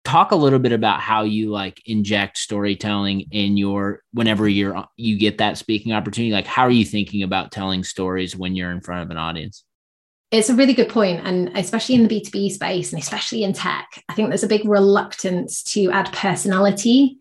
Talk 0.04 0.32
a 0.32 0.36
little 0.36 0.58
bit 0.58 0.72
about 0.72 1.00
how 1.00 1.22
you 1.24 1.50
like 1.50 1.80
inject 1.86 2.38
storytelling 2.38 3.26
in 3.32 3.56
your 3.56 4.02
whenever 4.12 4.48
you're 4.48 4.84
you 4.96 5.18
get 5.18 5.38
that 5.38 5.58
speaking 5.58 5.92
opportunity 5.92 6.32
like 6.32 6.46
how 6.46 6.62
are 6.62 6.70
you 6.70 6.84
thinking 6.84 7.22
about 7.22 7.52
telling 7.52 7.84
stories 7.84 8.36
when 8.36 8.54
you're 8.54 8.70
in 8.70 8.80
front 8.80 9.02
of 9.02 9.10
an 9.10 9.16
audience? 9.16 9.64
It's 10.30 10.48
a 10.48 10.54
really 10.54 10.74
good 10.74 10.88
point 10.88 11.26
and 11.26 11.50
especially 11.56 11.96
in 11.96 12.06
the 12.06 12.20
b2b 12.20 12.52
space 12.52 12.92
and 12.92 13.02
especially 13.02 13.42
in 13.42 13.52
tech 13.52 13.86
i 14.08 14.14
think 14.14 14.28
there's 14.28 14.44
a 14.44 14.48
big 14.48 14.64
reluctance 14.64 15.62
to 15.64 15.90
add 15.90 16.12
personality 16.12 17.19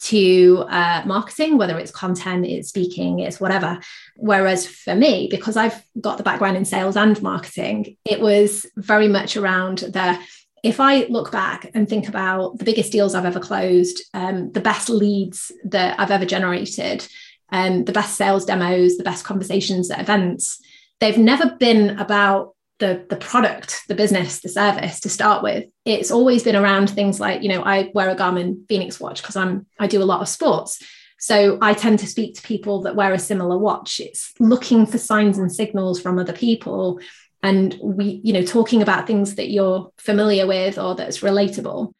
to 0.00 0.64
uh, 0.68 1.02
marketing 1.04 1.58
whether 1.58 1.78
it's 1.78 1.90
content 1.90 2.46
it's 2.46 2.68
speaking 2.68 3.18
it's 3.20 3.40
whatever 3.40 3.78
whereas 4.16 4.66
for 4.66 4.94
me 4.94 5.28
because 5.30 5.56
i've 5.56 5.82
got 6.00 6.16
the 6.16 6.24
background 6.24 6.56
in 6.56 6.64
sales 6.64 6.96
and 6.96 7.20
marketing 7.22 7.96
it 8.04 8.20
was 8.20 8.66
very 8.76 9.08
much 9.08 9.36
around 9.36 9.78
the 9.78 10.18
if 10.62 10.78
I 10.78 11.04
look 11.06 11.32
back 11.32 11.70
and 11.74 11.88
think 11.88 12.08
about 12.08 12.58
the 12.58 12.64
biggest 12.64 12.92
deals 12.92 13.14
I've 13.14 13.24
ever 13.24 13.40
closed, 13.40 14.02
um, 14.12 14.52
the 14.52 14.60
best 14.60 14.90
leads 14.90 15.50
that 15.64 15.98
I've 15.98 16.10
ever 16.10 16.26
generated, 16.26 17.06
um, 17.50 17.84
the 17.84 17.92
best 17.92 18.16
sales 18.16 18.44
demos, 18.44 18.96
the 18.96 19.04
best 19.04 19.24
conversations 19.24 19.90
at 19.90 20.00
events, 20.00 20.60
they've 21.00 21.18
never 21.18 21.56
been 21.56 21.98
about 21.98 22.54
the, 22.78 23.04
the 23.08 23.16
product, 23.16 23.82
the 23.88 23.94
business, 23.94 24.40
the 24.40 24.48
service 24.48 25.00
to 25.00 25.08
start 25.08 25.42
with. 25.42 25.64
It's 25.90 26.10
always 26.10 26.42
been 26.42 26.56
around 26.56 26.90
things 26.90 27.20
like, 27.20 27.42
you 27.42 27.48
know, 27.48 27.62
I 27.62 27.90
wear 27.94 28.10
a 28.10 28.16
Garmin 28.16 28.66
Fenix 28.68 29.00
watch 29.00 29.22
because 29.22 29.36
I'm 29.36 29.66
I 29.78 29.86
do 29.86 30.02
a 30.02 30.04
lot 30.04 30.20
of 30.20 30.28
sports. 30.28 30.82
So 31.18 31.58
I 31.60 31.74
tend 31.74 31.98
to 31.98 32.06
speak 32.06 32.34
to 32.36 32.42
people 32.42 32.82
that 32.82 32.96
wear 32.96 33.12
a 33.12 33.18
similar 33.18 33.58
watch. 33.58 34.00
It's 34.00 34.32
looking 34.40 34.86
for 34.86 34.96
signs 34.96 35.36
and 35.36 35.52
signals 35.52 36.00
from 36.00 36.18
other 36.18 36.32
people 36.32 37.00
and 37.42 37.78
we 37.82 38.20
you 38.22 38.32
know 38.32 38.42
talking 38.42 38.82
about 38.82 39.06
things 39.06 39.36
that 39.36 39.50
you're 39.50 39.90
familiar 39.96 40.46
with 40.46 40.78
or 40.78 40.94
that's 40.94 41.20
relatable 41.20 41.92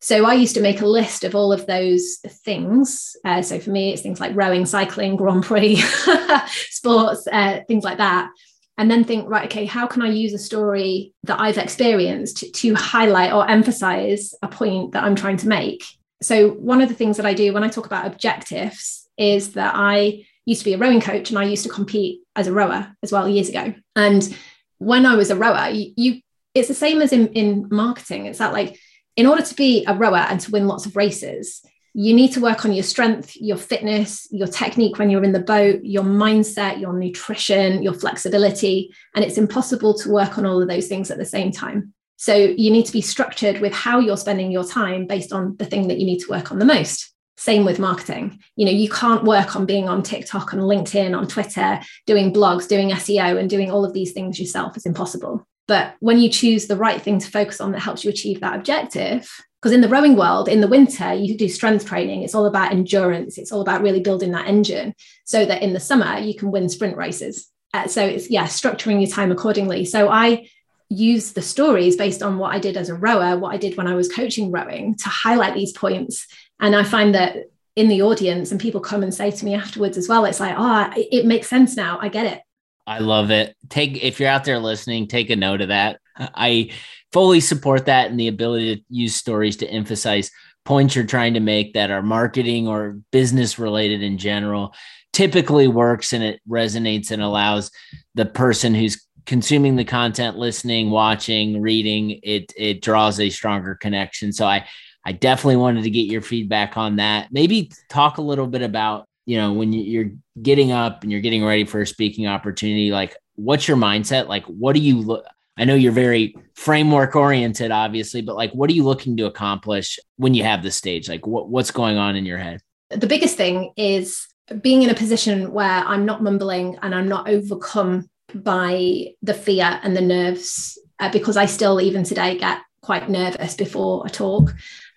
so 0.00 0.24
i 0.24 0.32
used 0.32 0.54
to 0.54 0.62
make 0.62 0.80
a 0.80 0.86
list 0.86 1.24
of 1.24 1.34
all 1.34 1.52
of 1.52 1.66
those 1.66 2.18
things 2.44 3.16
uh, 3.24 3.42
so 3.42 3.58
for 3.58 3.70
me 3.70 3.92
it's 3.92 4.02
things 4.02 4.20
like 4.20 4.34
rowing 4.34 4.64
cycling 4.64 5.16
grand 5.16 5.44
prix 5.44 5.76
sports 6.70 7.26
uh, 7.30 7.60
things 7.68 7.84
like 7.84 7.98
that 7.98 8.30
and 8.78 8.90
then 8.90 9.04
think 9.04 9.28
right 9.28 9.44
okay 9.44 9.66
how 9.66 9.86
can 9.86 10.00
i 10.00 10.08
use 10.08 10.32
a 10.32 10.38
story 10.38 11.12
that 11.24 11.38
i've 11.38 11.58
experienced 11.58 12.38
to, 12.38 12.50
to 12.52 12.74
highlight 12.74 13.32
or 13.32 13.48
emphasize 13.48 14.34
a 14.42 14.48
point 14.48 14.92
that 14.92 15.04
i'm 15.04 15.16
trying 15.16 15.36
to 15.36 15.48
make 15.48 15.84
so 16.22 16.50
one 16.50 16.80
of 16.80 16.88
the 16.88 16.94
things 16.94 17.18
that 17.18 17.26
i 17.26 17.34
do 17.34 17.52
when 17.52 17.64
i 17.64 17.68
talk 17.68 17.86
about 17.86 18.06
objectives 18.06 19.06
is 19.18 19.52
that 19.52 19.74
i 19.74 20.24
used 20.46 20.60
to 20.60 20.64
be 20.64 20.74
a 20.74 20.78
rowing 20.78 21.00
coach 21.00 21.28
and 21.28 21.38
i 21.38 21.44
used 21.44 21.64
to 21.64 21.68
compete 21.68 22.20
as 22.34 22.46
a 22.46 22.52
rower 22.52 22.94
as 23.02 23.12
well 23.12 23.28
years 23.28 23.50
ago 23.50 23.74
and 23.94 24.34
when 24.78 25.06
I 25.06 25.16
was 25.16 25.30
a 25.30 25.36
rower, 25.36 25.68
you, 25.68 25.92
you 25.96 26.20
it's 26.54 26.68
the 26.68 26.74
same 26.74 27.02
as 27.02 27.12
in, 27.12 27.28
in 27.28 27.68
marketing. 27.70 28.26
It's 28.26 28.38
that 28.38 28.52
like 28.52 28.78
in 29.16 29.26
order 29.26 29.42
to 29.42 29.54
be 29.54 29.84
a 29.86 29.94
rower 29.94 30.16
and 30.16 30.40
to 30.40 30.50
win 30.50 30.66
lots 30.66 30.86
of 30.86 30.96
races, 30.96 31.62
you 32.00 32.14
need 32.14 32.32
to 32.32 32.40
work 32.40 32.64
on 32.64 32.72
your 32.72 32.84
strength, 32.84 33.34
your 33.34 33.56
fitness, 33.56 34.28
your 34.30 34.46
technique 34.46 35.00
when 35.00 35.10
you're 35.10 35.24
in 35.24 35.32
the 35.32 35.40
boat, 35.40 35.80
your 35.82 36.04
mindset, 36.04 36.80
your 36.80 36.92
nutrition, 36.92 37.82
your 37.82 37.92
flexibility. 37.92 38.94
And 39.16 39.24
it's 39.24 39.36
impossible 39.36 39.98
to 39.98 40.12
work 40.12 40.38
on 40.38 40.46
all 40.46 40.62
of 40.62 40.68
those 40.68 40.86
things 40.86 41.10
at 41.10 41.18
the 41.18 41.24
same 41.24 41.50
time. 41.50 41.92
So 42.14 42.36
you 42.36 42.70
need 42.70 42.86
to 42.86 42.92
be 42.92 43.00
structured 43.00 43.60
with 43.60 43.72
how 43.72 43.98
you're 43.98 44.16
spending 44.16 44.52
your 44.52 44.62
time 44.62 45.08
based 45.08 45.32
on 45.32 45.56
the 45.56 45.64
thing 45.64 45.88
that 45.88 45.98
you 45.98 46.06
need 46.06 46.20
to 46.20 46.30
work 46.30 46.52
on 46.52 46.60
the 46.60 46.64
most. 46.64 47.12
Same 47.36 47.64
with 47.64 47.80
marketing. 47.80 48.38
You 48.54 48.66
know, 48.66 48.72
you 48.72 48.88
can't 48.88 49.24
work 49.24 49.56
on 49.56 49.66
being 49.66 49.88
on 49.88 50.04
TikTok 50.04 50.52
and 50.52 50.62
LinkedIn, 50.62 51.18
on 51.18 51.26
Twitter, 51.26 51.80
doing 52.06 52.32
blogs, 52.32 52.68
doing 52.68 52.90
SEO, 52.90 53.40
and 53.40 53.50
doing 53.50 53.72
all 53.72 53.84
of 53.84 53.92
these 53.92 54.12
things 54.12 54.38
yourself. 54.38 54.76
It's 54.76 54.86
impossible. 54.86 55.44
But 55.66 55.96
when 55.98 56.18
you 56.18 56.30
choose 56.30 56.68
the 56.68 56.76
right 56.76 57.02
thing 57.02 57.18
to 57.18 57.30
focus 57.30 57.60
on 57.60 57.72
that 57.72 57.80
helps 57.80 58.04
you 58.04 58.10
achieve 58.10 58.40
that 58.40 58.54
objective, 58.54 59.28
because 59.60 59.74
in 59.74 59.80
the 59.80 59.88
rowing 59.88 60.16
world, 60.16 60.48
in 60.48 60.60
the 60.60 60.68
winter, 60.68 61.12
you 61.12 61.36
do 61.36 61.48
strength 61.48 61.86
training. 61.86 62.22
It's 62.22 62.34
all 62.34 62.46
about 62.46 62.72
endurance. 62.72 63.38
It's 63.38 63.50
all 63.50 63.60
about 63.60 63.82
really 63.82 64.00
building 64.00 64.32
that 64.32 64.46
engine 64.46 64.94
so 65.24 65.44
that 65.44 65.62
in 65.62 65.72
the 65.72 65.80
summer 65.80 66.18
you 66.18 66.34
can 66.34 66.50
win 66.50 66.68
sprint 66.68 66.96
races. 66.96 67.48
Uh, 67.74 67.86
so 67.86 68.04
it's, 68.04 68.30
yeah, 68.30 68.46
structuring 68.46 69.00
your 69.00 69.10
time 69.10 69.32
accordingly. 69.32 69.84
So 69.84 70.08
I 70.08 70.48
use 70.88 71.32
the 71.32 71.42
stories 71.42 71.96
based 71.96 72.22
on 72.22 72.38
what 72.38 72.54
I 72.54 72.60
did 72.60 72.76
as 72.76 72.88
a 72.88 72.94
rower, 72.94 73.36
what 73.36 73.52
I 73.52 73.58
did 73.58 73.76
when 73.76 73.86
I 73.86 73.94
was 73.94 74.08
coaching 74.08 74.50
rowing 74.50 74.94
to 74.96 75.08
highlight 75.08 75.54
these 75.54 75.72
points 75.72 76.26
and 76.60 76.74
I 76.74 76.84
find 76.84 77.14
that 77.14 77.36
in 77.76 77.86
the 77.86 78.02
audience, 78.02 78.50
and 78.50 78.60
people 78.60 78.80
come 78.80 79.04
and 79.04 79.14
say 79.14 79.30
to 79.30 79.44
me 79.44 79.54
afterwards 79.54 79.96
as 79.96 80.08
well, 80.08 80.24
it's 80.24 80.40
like, 80.40 80.56
oh, 80.58 80.90
it 80.96 81.24
makes 81.26 81.46
sense 81.46 81.76
now. 81.76 81.96
I 82.02 82.08
get 82.08 82.26
it. 82.26 82.42
I 82.88 82.98
love 82.98 83.30
it. 83.30 83.54
Take 83.68 84.02
if 84.02 84.18
you're 84.18 84.28
out 84.28 84.42
there 84.42 84.58
listening, 84.58 85.06
take 85.06 85.30
a 85.30 85.36
note 85.36 85.60
of 85.60 85.68
that. 85.68 86.00
I 86.16 86.72
fully 87.12 87.40
support 87.40 87.86
that 87.86 88.10
and 88.10 88.18
the 88.18 88.28
ability 88.28 88.76
to 88.76 88.82
use 88.88 89.14
stories 89.14 89.56
to 89.56 89.68
emphasize 89.68 90.30
points 90.64 90.94
you're 90.94 91.06
trying 91.06 91.34
to 91.34 91.40
make 91.40 91.72
that 91.74 91.90
are 91.90 92.02
marketing 92.02 92.68
or 92.68 92.98
business 93.10 93.58
related 93.58 94.02
in 94.02 94.18
general 94.18 94.74
typically 95.12 95.68
works 95.68 96.12
and 96.12 96.22
it 96.22 96.40
resonates 96.48 97.10
and 97.10 97.22
allows 97.22 97.70
the 98.14 98.26
person 98.26 98.74
who's 98.74 99.04
consuming 99.24 99.76
the 99.76 99.84
content 99.84 100.36
listening 100.36 100.90
watching 100.90 101.60
reading 101.60 102.18
it 102.22 102.52
it 102.56 102.82
draws 102.82 103.18
a 103.20 103.30
stronger 103.30 103.74
connection 103.74 104.32
so 104.32 104.46
i 104.46 104.66
I 105.08 105.12
definitely 105.12 105.56
wanted 105.56 105.84
to 105.84 105.90
get 105.90 106.10
your 106.10 106.20
feedback 106.20 106.76
on 106.76 106.96
that. 106.96 107.32
Maybe 107.32 107.72
talk 107.88 108.18
a 108.18 108.22
little 108.22 108.46
bit 108.46 108.60
about, 108.60 109.08
you 109.24 109.38
know, 109.38 109.54
when 109.54 109.72
you're 109.72 110.10
getting 110.42 110.70
up 110.70 111.02
and 111.02 111.10
you're 111.10 111.22
getting 111.22 111.42
ready 111.42 111.64
for 111.64 111.80
a 111.80 111.86
speaking 111.86 112.26
opportunity, 112.26 112.90
like 112.90 113.16
what's 113.34 113.66
your 113.66 113.78
mindset? 113.78 114.28
Like, 114.28 114.44
what 114.44 114.74
do 114.74 114.80
you 114.80 114.98
look? 114.98 115.24
I 115.58 115.64
know 115.64 115.74
you're 115.74 115.92
very 115.92 116.36
framework 116.54 117.16
oriented, 117.16 117.72
obviously, 117.72 118.22
but 118.22 118.36
like, 118.36 118.52
what 118.52 118.70
are 118.70 118.74
you 118.74 118.84
looking 118.84 119.16
to 119.16 119.26
accomplish 119.26 119.98
when 120.16 120.34
you 120.34 120.44
have 120.44 120.62
the 120.62 120.70
stage? 120.70 121.08
Like, 121.08 121.26
what, 121.26 121.48
what's 121.48 121.72
going 121.72 121.98
on 121.98 122.14
in 122.16 122.24
your 122.24 122.38
head? 122.38 122.60
The 122.90 123.06
biggest 123.06 123.36
thing 123.36 123.72
is 123.76 124.26
being 124.62 124.82
in 124.82 124.90
a 124.90 124.94
position 124.94 125.52
where 125.52 125.84
I'm 125.84 126.06
not 126.06 126.22
mumbling 126.22 126.78
and 126.80 126.94
I'm 126.94 127.08
not 127.08 127.28
overcome 127.28 128.08
by 128.34 129.08
the 129.22 129.34
fear 129.34 129.80
and 129.82 129.96
the 129.96 130.00
nerves, 130.00 130.78
uh, 131.00 131.10
because 131.10 131.36
I 131.36 131.46
still, 131.46 131.80
even 131.80 132.04
today, 132.04 132.38
get 132.38 132.60
quite 132.82 133.10
nervous 133.10 133.54
before 133.54 134.06
a 134.06 134.10
talk. 134.10 134.54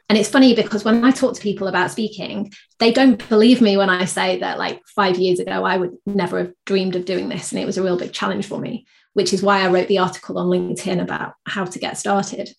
And 0.10 0.18
it's 0.18 0.30
funny 0.30 0.54
because 0.54 0.84
when 0.84 1.06
I 1.06 1.12
talk 1.12 1.36
to 1.36 1.42
people 1.42 1.68
about 1.68 1.90
speaking, 1.90 2.52
they 2.80 2.92
don't 2.92 3.28
believe 3.30 3.62
me 3.62 3.78
when 3.78 3.90
I 3.90 4.06
say 4.06 4.40
that, 4.40 4.60
like 4.60 4.82
five 4.86 5.18
years 5.18 5.40
ago, 5.40 5.64
I 5.64 5.78
would 5.78 5.96
never 6.06 6.40
have 6.40 6.54
dreamed 6.66 6.96
of 6.96 7.06
doing 7.06 7.30
this. 7.30 7.52
And 7.52 7.62
it 7.62 7.66
was 7.66 7.78
a 7.78 7.84
real 7.84 7.98
big 7.98 8.12
challenge 8.12 8.46
for 8.46 8.60
me, 8.60 8.86
which 9.14 9.34
is 9.34 9.44
why 9.44 9.62
I 9.62 9.70
wrote 9.70 9.88
the 9.88 10.00
article 10.00 10.38
on 10.38 10.48
LinkedIn 10.48 11.02
about 11.02 11.34
how 11.46 11.66
to 11.66 11.80
get 11.80 11.98
started. 11.98 12.50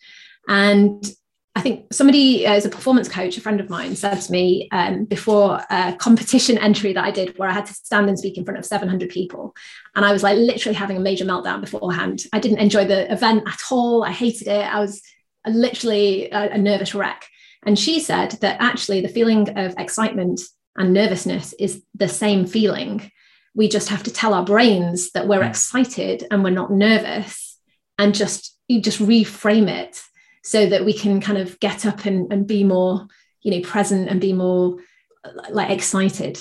And 0.49 1.05
I 1.55 1.61
think 1.61 1.93
somebody, 1.93 2.47
as 2.47 2.65
a 2.65 2.71
performance 2.71 3.09
coach, 3.09 3.37
a 3.37 3.41
friend 3.43 3.61
of 3.61 3.69
mine, 3.69 3.95
said 3.95 4.21
to 4.21 4.33
me 4.33 4.69
um, 4.73 5.05
before 5.05 5.63
a 5.71 5.95
competition 5.99 6.57
entry 6.57 6.95
that 6.95 7.05
I 7.05 7.11
did, 7.11 7.39
where 7.39 7.49
I 7.49 7.53
had 7.53 7.67
to 7.67 7.75
stand 7.75 8.09
and 8.09 8.19
speak 8.19 8.39
in 8.39 8.45
front 8.45 8.59
of 8.59 8.65
700 8.65 9.11
people. 9.11 9.55
And 9.95 10.05
I 10.05 10.13
was 10.13 10.23
like 10.23 10.39
literally 10.39 10.75
having 10.75 10.97
a 10.97 11.01
major 11.01 11.27
meltdown 11.27 11.61
beforehand. 11.61 12.23
I 12.33 12.39
didn't 12.39 12.59
enjoy 12.59 12.87
the 12.87 13.11
event 13.13 13.45
at 13.47 13.61
all. 13.71 14.03
I 14.03 14.13
hated 14.13 14.49
it. 14.49 14.75
I 14.75 14.81
was 14.81 15.03
literally 15.47 16.31
a, 16.31 16.53
a 16.53 16.59
nervous 16.59 16.95
wreck. 16.95 17.27
And 17.65 17.79
she 17.79 18.01
said 18.01 18.33
that 18.41 18.61
actually 18.61 19.03
the 19.03 19.09
feeling 19.09 19.57
of 19.59 19.75
excitement 19.79 20.41
and 20.77 20.95
nervousness 20.95 21.53
is 21.59 21.83
the 21.95 22.09
same 22.09 22.47
feeling. 22.47 23.11
We 23.55 23.69
just 23.69 23.89
have 23.89 24.03
to 24.05 24.13
tell 24.13 24.35
our 24.35 24.45
brains 24.45 25.11
that 25.13 25.29
we're 25.29 25.43
hmm. 25.43 25.51
excited 25.51 26.27
and 26.31 26.43
we're 26.43 26.51
not 26.51 26.73
nervous 26.73 27.59
and 27.99 28.15
just 28.15 28.57
you 28.69 28.81
just 28.81 29.01
reframe 29.01 29.69
it 29.69 30.01
so 30.45 30.67
that 30.67 30.85
we 30.85 30.93
can 30.93 31.21
kind 31.21 31.39
of 31.39 31.61
get 31.61 31.87
up 31.87 32.05
and, 32.05 32.33
and 32.33 32.47
be 32.47 32.65
more, 32.65 33.07
you 33.43 33.53
know, 33.53 33.69
present 33.69 34.09
and 34.09 34.21
be 34.21 34.33
more 34.33 34.77
like 35.51 35.71
excited. 35.71 36.39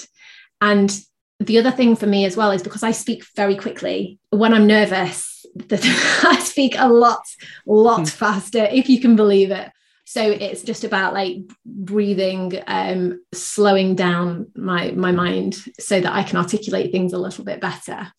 And 0.59 0.97
the 1.39 1.59
other 1.59 1.71
thing 1.71 1.95
for 1.95 2.07
me 2.07 2.25
as 2.25 2.37
well 2.37 2.51
is 2.51 2.63
because 2.63 2.83
I 2.83 2.91
speak 2.91 3.25
very 3.35 3.55
quickly, 3.55 4.19
when 4.29 4.53
I'm 4.53 4.67
nervous, 4.67 5.45
I 5.71 6.39
speak 6.43 6.75
a 6.77 6.87
lot, 6.87 7.23
lot 7.65 7.99
hmm. 7.99 8.05
faster, 8.05 8.65
if 8.71 8.89
you 8.89 8.99
can 9.01 9.15
believe 9.15 9.51
it 9.51 9.69
so 10.11 10.21
it's 10.29 10.63
just 10.63 10.83
about 10.83 11.13
like 11.13 11.37
breathing 11.65 12.61
um 12.67 13.23
slowing 13.33 13.95
down 13.95 14.51
my 14.55 14.91
my 14.91 15.13
mind 15.13 15.55
so 15.79 16.01
that 16.01 16.11
i 16.11 16.21
can 16.21 16.35
articulate 16.35 16.91
things 16.91 17.13
a 17.13 17.17
little 17.17 17.45
bit 17.45 17.61
better. 17.61 18.11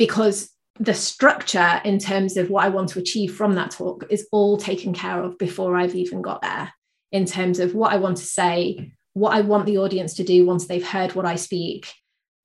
Because 0.00 0.50
the 0.80 0.94
structure 0.94 1.80
in 1.84 2.00
terms 2.00 2.36
of 2.36 2.50
what 2.50 2.64
i 2.64 2.68
want 2.68 2.88
to 2.88 2.98
achieve 2.98 3.36
from 3.36 3.54
that 3.54 3.70
talk 3.70 4.04
is 4.10 4.26
all 4.32 4.56
taken 4.56 4.92
care 4.92 5.22
of 5.22 5.38
before 5.38 5.76
i've 5.76 5.94
even 5.94 6.22
got 6.22 6.42
there. 6.42 6.72
In 7.12 7.24
terms 7.24 7.60
of 7.60 7.72
what 7.72 7.92
i 7.92 7.98
want 7.98 8.16
to 8.16 8.24
say 8.24 8.90
what 9.12 9.32
i 9.32 9.40
want 9.40 9.64
the 9.66 9.78
audience 9.78 10.14
to 10.14 10.24
do 10.24 10.44
once 10.44 10.66
they've 10.66 10.92
heard 10.94 11.14
what 11.14 11.24
i 11.24 11.36
speak 11.36 11.92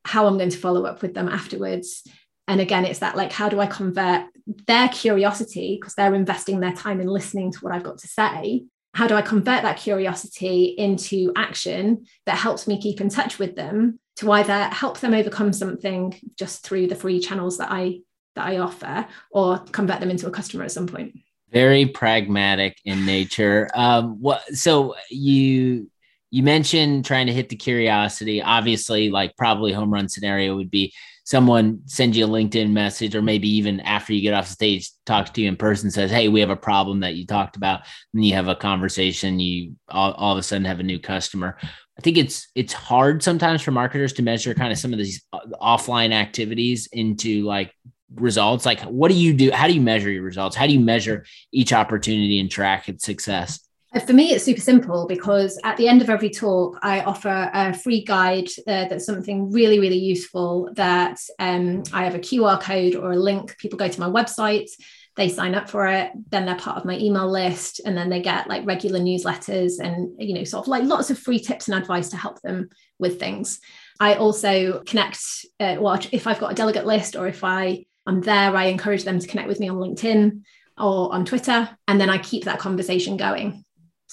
how 0.06 0.28
i'm 0.28 0.38
going 0.38 0.52
to 0.52 0.66
follow 0.66 0.86
up 0.86 1.02
with 1.02 1.16
them 1.16 1.30
afterwards. 1.30 2.04
And 2.48 2.62
again 2.62 2.86
it's 2.86 3.00
that 3.00 3.18
like 3.18 3.32
how 3.32 3.50
do 3.50 3.60
i 3.60 3.66
convert 3.66 4.28
their 4.68 4.90
curiosity 4.90 5.80
because 5.80 5.96
they're 5.96 6.14
investing 6.14 6.60
their 6.60 6.74
time 6.74 7.02
in 7.02 7.08
listening 7.08 7.52
to 7.54 7.60
what 7.62 7.74
i've 7.74 7.90
got 7.90 7.98
to 8.00 8.08
say 8.08 8.66
how 8.94 9.08
do 9.08 9.16
I 9.16 9.22
convert 9.22 9.64
that 9.64 9.78
curiosity 9.78 10.66
into 10.78 11.32
action 11.36 12.06
that 12.26 12.38
helps 12.38 12.68
me 12.68 12.80
keep 12.80 13.02
in 13.02 13.10
touch 13.10 13.40
with 13.40 13.56
them 13.56 14.00
to 14.18 14.32
either 14.32 14.66
help 14.66 15.00
them 15.00 15.14
overcome 15.14 15.52
something 15.52 16.20
just 16.38 16.64
through 16.64 16.88
the 16.88 16.96
free 16.96 17.20
channels 17.20 17.58
that 17.58 17.72
I 17.72 18.02
that 18.36 18.48
I 18.48 18.58
offer 18.58 19.08
or 19.32 19.60
convert 19.72 20.00
them 20.00 20.10
into 20.10 20.28
a 20.28 20.32
customer 20.32 20.64
at 20.64 20.72
some 20.72 20.88
point? 20.88 21.20
Very 21.52 21.86
pragmatic 21.86 22.80
in 22.84 23.06
nature. 23.06 23.70
Um, 23.76 24.20
what? 24.22 24.44
So 24.56 24.96
you 25.10 25.90
you 26.34 26.42
mentioned 26.42 27.06
trying 27.06 27.28
to 27.28 27.32
hit 27.32 27.50
the 27.50 27.56
curiosity. 27.56 28.42
Obviously, 28.42 29.12
like 29.12 29.38
probably 29.38 29.72
home 29.72 29.94
run 29.94 30.10
scenario 30.10 30.56
would 30.56 30.72
be 30.72 30.92
someone 31.26 31.82
sends 31.86 32.18
you 32.18 32.26
a 32.26 32.28
LinkedIn 32.28 32.72
message, 32.72 33.14
or 33.14 33.22
maybe 33.22 33.48
even 33.48 33.80
after 33.82 34.14
you 34.14 34.22
get 34.24 34.34
off 34.34 34.48
the 34.48 34.54
stage, 34.54 34.90
talks 35.06 35.30
to 35.30 35.42
you 35.42 35.48
in 35.48 35.56
person, 35.56 35.92
says, 35.92 36.10
Hey, 36.10 36.30
we 36.30 36.40
have 36.40 36.50
a 36.50 36.56
problem 36.56 37.02
that 37.02 37.14
you 37.14 37.28
talked 37.28 37.56
about. 37.56 37.82
And 38.16 38.26
you 38.26 38.34
have 38.34 38.48
a 38.48 38.56
conversation, 38.56 39.40
you 39.40 39.76
all, 39.88 40.14
all 40.14 40.32
of 40.32 40.40
a 40.40 40.42
sudden 40.42 40.66
have 40.66 40.80
a 40.80 40.84
new 40.84 40.98
customer. 40.98 41.56
I 42.00 42.02
think 42.02 42.18
it's 42.18 42.48
it's 42.56 42.74
hard 42.74 43.22
sometimes 43.22 43.62
for 43.62 43.70
marketers 43.70 44.14
to 44.14 44.24
measure 44.24 44.56
kind 44.56 44.72
of 44.72 44.80
some 44.80 44.92
of 44.92 44.98
these 44.98 45.24
uh, 45.34 45.40
offline 45.62 46.14
activities 46.14 46.90
into 46.92 47.44
like 47.44 47.72
results. 48.16 48.66
Like, 48.66 48.82
what 48.82 49.12
do 49.12 49.16
you 49.16 49.36
do? 49.36 49.52
How 49.52 49.68
do 49.68 49.74
you 49.76 49.82
measure 49.82 50.10
your 50.10 50.24
results? 50.24 50.56
How 50.56 50.66
do 50.66 50.74
you 50.74 50.80
measure 50.80 51.28
each 51.52 51.74
opportunity 51.74 52.40
and 52.40 52.50
track 52.50 52.90
its 52.90 53.06
success? 53.06 53.60
Uh, 53.94 54.00
for 54.00 54.14
me, 54.14 54.32
it's 54.32 54.44
super 54.44 54.62
simple 54.62 55.06
because 55.08 55.60
at 55.64 55.78
the 55.78 55.88
end 55.88 56.02
of 56.02 56.10
every 56.10 56.30
talk, 56.30 56.80
I 56.82 57.02
offer 57.02 57.50
a 57.54 57.74
free 57.74 58.04
guide 58.04 58.48
uh, 58.68 58.88
that's 58.88 59.06
something 59.06 59.52
really, 59.52 59.80
really 59.80 59.98
useful. 59.98 60.70
That 60.74 61.20
um, 61.38 61.84
I 61.94 62.04
have 62.04 62.16
a 62.16 62.20
QR 62.20 62.60
code 62.60 62.96
or 62.96 63.12
a 63.12 63.18
link. 63.18 63.56
People 63.58 63.78
go 63.78 63.88
to 63.88 64.00
my 64.00 64.08
website, 64.08 64.70
they 65.16 65.30
sign 65.30 65.54
up 65.54 65.70
for 65.70 65.86
it, 65.88 66.12
then 66.30 66.46
they're 66.46 66.56
part 66.56 66.78
of 66.78 66.86
my 66.86 66.98
email 66.98 67.30
list, 67.30 67.82
and 67.86 67.96
then 67.96 68.10
they 68.10 68.22
get 68.22 68.48
like 68.48 68.66
regular 68.66 69.00
newsletters 69.00 69.80
and 69.80 70.10
you 70.18 70.34
know, 70.34 70.44
sort 70.44 70.64
of 70.64 70.70
like 70.70 70.84
lots 70.84 71.12
of 71.12 71.20
free 71.20 71.40
tips 71.40 71.68
and 71.68 71.80
advice 71.80 72.10
to 72.10 72.18
help 72.18 72.42
them 72.42 72.70
with 72.98 73.20
things. 73.20 73.60
I 74.00 74.16
also 74.16 74.82
connect. 74.88 75.20
Uh, 75.60 75.78
well, 75.80 76.00
if 76.12 76.26
I've 76.26 76.40
got 76.40 76.52
a 76.52 76.56
delegate 76.56 76.88
list 76.88 77.16
or 77.16 77.28
if 77.28 77.44
I 77.44 77.86
am 78.08 78.22
there, 78.22 78.56
I 78.56 78.66
encourage 78.66 79.04
them 79.04 79.20
to 79.20 79.28
connect 79.28 79.48
with 79.48 79.60
me 79.60 79.70
on 79.70 79.78
LinkedIn 79.78 80.42
or 80.80 81.14
on 81.14 81.26
Twitter, 81.26 81.70
and 81.88 82.02
then 82.02 82.10
I 82.10 82.18
keep 82.18 82.46
that 82.46 82.58
conversation 82.58 83.18
going. 83.18 83.64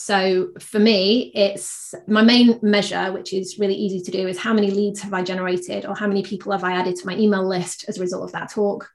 So 0.02 0.48
for 0.58 0.78
me, 0.78 1.30
it's 1.34 1.94
my 2.06 2.22
main 2.22 2.58
measure, 2.62 3.12
which 3.12 3.34
is 3.34 3.58
really 3.58 3.74
easy 3.74 4.00
to 4.00 4.10
do, 4.10 4.26
is 4.28 4.38
how 4.38 4.54
many 4.54 4.70
leads 4.70 5.02
have 5.02 5.12
I 5.12 5.22
generated 5.22 5.84
or 5.84 5.94
how 5.94 6.06
many 6.06 6.22
people 6.22 6.52
have 6.52 6.64
I 6.64 6.72
added 6.72 6.96
to 6.96 7.06
my 7.06 7.14
email 7.14 7.46
list 7.46 7.84
as 7.86 7.98
a 7.98 8.00
result 8.00 8.24
of 8.24 8.32
that 8.32 8.50
talk? 8.50 8.90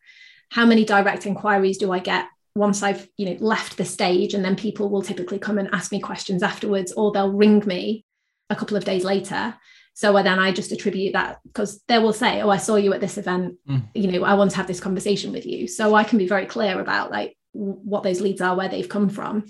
How 0.49 0.65
many 0.65 0.83
direct 0.83 1.27
inquiries 1.27 1.77
do 1.77 1.91
I 1.91 1.99
get 1.99 2.25
once 2.55 2.81
I've 2.81 3.07
you 3.17 3.27
know 3.27 3.37
left 3.39 3.77
the 3.77 3.85
stage? 3.85 4.33
And 4.33 4.43
then 4.43 4.55
people 4.55 4.89
will 4.89 5.03
typically 5.03 5.37
come 5.37 5.59
and 5.59 5.69
ask 5.73 5.91
me 5.91 5.99
questions 5.99 6.41
afterwards, 6.41 6.91
or 6.91 7.11
they'll 7.11 7.31
ring 7.31 7.61
me 7.67 8.03
a 8.49 8.55
couple 8.55 8.75
of 8.75 8.83
days 8.83 9.03
later. 9.03 9.55
So 9.93 10.11
then 10.11 10.39
I 10.39 10.51
just 10.51 10.71
attribute 10.71 11.13
that 11.13 11.37
because 11.43 11.83
they 11.87 11.99
will 11.99 12.13
say, 12.13 12.41
"Oh, 12.41 12.49
I 12.49 12.57
saw 12.57 12.77
you 12.77 12.93
at 12.93 12.99
this 12.99 13.19
event. 13.19 13.59
Mm. 13.69 13.83
You 13.93 14.11
know, 14.11 14.23
I 14.23 14.33
want 14.33 14.49
to 14.51 14.57
have 14.57 14.67
this 14.67 14.79
conversation 14.79 15.31
with 15.31 15.45
you." 15.45 15.67
So 15.67 15.93
I 15.93 16.03
can 16.03 16.17
be 16.17 16.27
very 16.27 16.47
clear 16.47 16.79
about 16.79 17.11
like 17.11 17.37
what 17.51 18.01
those 18.01 18.21
leads 18.21 18.41
are, 18.41 18.55
where 18.55 18.69
they've 18.69 18.89
come 18.89 19.09
from, 19.09 19.45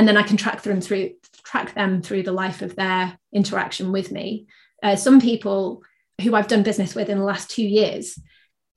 and 0.00 0.08
then 0.08 0.16
I 0.16 0.22
can 0.22 0.38
track 0.38 0.62
them 0.62 0.80
through 0.80 1.10
track 1.44 1.74
them 1.74 2.00
through 2.00 2.22
the 2.22 2.32
life 2.32 2.62
of 2.62 2.74
their 2.74 3.18
interaction 3.34 3.92
with 3.92 4.10
me. 4.10 4.46
Uh, 4.82 4.96
some 4.96 5.20
people 5.20 5.82
who 6.22 6.34
I've 6.34 6.48
done 6.48 6.62
business 6.62 6.94
with 6.94 7.10
in 7.10 7.18
the 7.18 7.24
last 7.24 7.50
two 7.50 7.64
years 7.64 8.18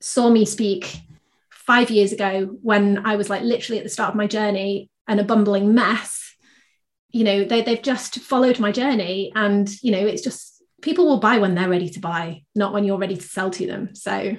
saw 0.02 0.28
me 0.28 0.44
speak 0.44 1.00
five 1.50 1.90
years 1.90 2.12
ago 2.12 2.58
when 2.60 3.06
I 3.06 3.16
was 3.16 3.30
like 3.30 3.40
literally 3.40 3.78
at 3.78 3.84
the 3.84 3.90
start 3.90 4.10
of 4.10 4.16
my 4.16 4.26
journey 4.26 4.90
and 5.08 5.18
a 5.18 5.24
bumbling 5.24 5.74
mess. 5.74 6.34
You 7.08 7.24
know, 7.24 7.44
they, 7.44 7.62
they've 7.62 7.80
just 7.80 8.18
followed 8.18 8.58
my 8.58 8.70
journey, 8.70 9.32
and 9.34 9.66
you 9.82 9.92
know, 9.92 10.06
it's 10.06 10.22
just 10.22 10.62
people 10.82 11.06
will 11.06 11.20
buy 11.20 11.38
when 11.38 11.54
they're 11.54 11.70
ready 11.70 11.88
to 11.88 12.00
buy, 12.00 12.42
not 12.54 12.74
when 12.74 12.84
you're 12.84 12.98
ready 12.98 13.16
to 13.16 13.22
sell 13.22 13.50
to 13.52 13.66
them. 13.66 13.94
So 13.94 14.36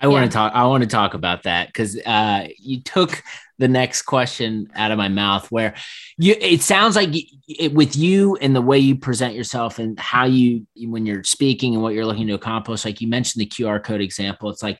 I 0.00 0.08
want 0.08 0.30
to 0.30 0.34
talk. 0.34 0.54
I 0.54 0.64
want 0.64 0.84
to 0.84 0.88
talk 0.88 1.12
about 1.12 1.42
that 1.42 1.66
because 1.66 1.98
uh, 2.06 2.48
you 2.58 2.80
took 2.80 3.22
the 3.58 3.68
next 3.68 4.02
question 4.02 4.68
out 4.74 4.90
of 4.90 4.98
my 4.98 5.08
mouth. 5.08 5.50
Where 5.50 5.74
you, 6.18 6.34
it 6.40 6.62
sounds 6.62 6.96
like 6.96 7.10
it, 7.48 7.72
with 7.72 7.96
you 7.96 8.36
and 8.36 8.54
the 8.54 8.62
way 8.62 8.78
you 8.78 8.96
present 8.96 9.34
yourself 9.34 9.78
and 9.78 9.98
how 9.98 10.24
you 10.24 10.66
when 10.76 11.06
you're 11.06 11.24
speaking 11.24 11.74
and 11.74 11.82
what 11.82 11.94
you're 11.94 12.06
looking 12.06 12.26
to 12.28 12.34
accomplish. 12.34 12.84
Like 12.84 13.00
you 13.00 13.08
mentioned 13.08 13.40
the 13.40 13.46
QR 13.46 13.82
code 13.82 14.00
example. 14.00 14.50
It's 14.50 14.62
like 14.62 14.78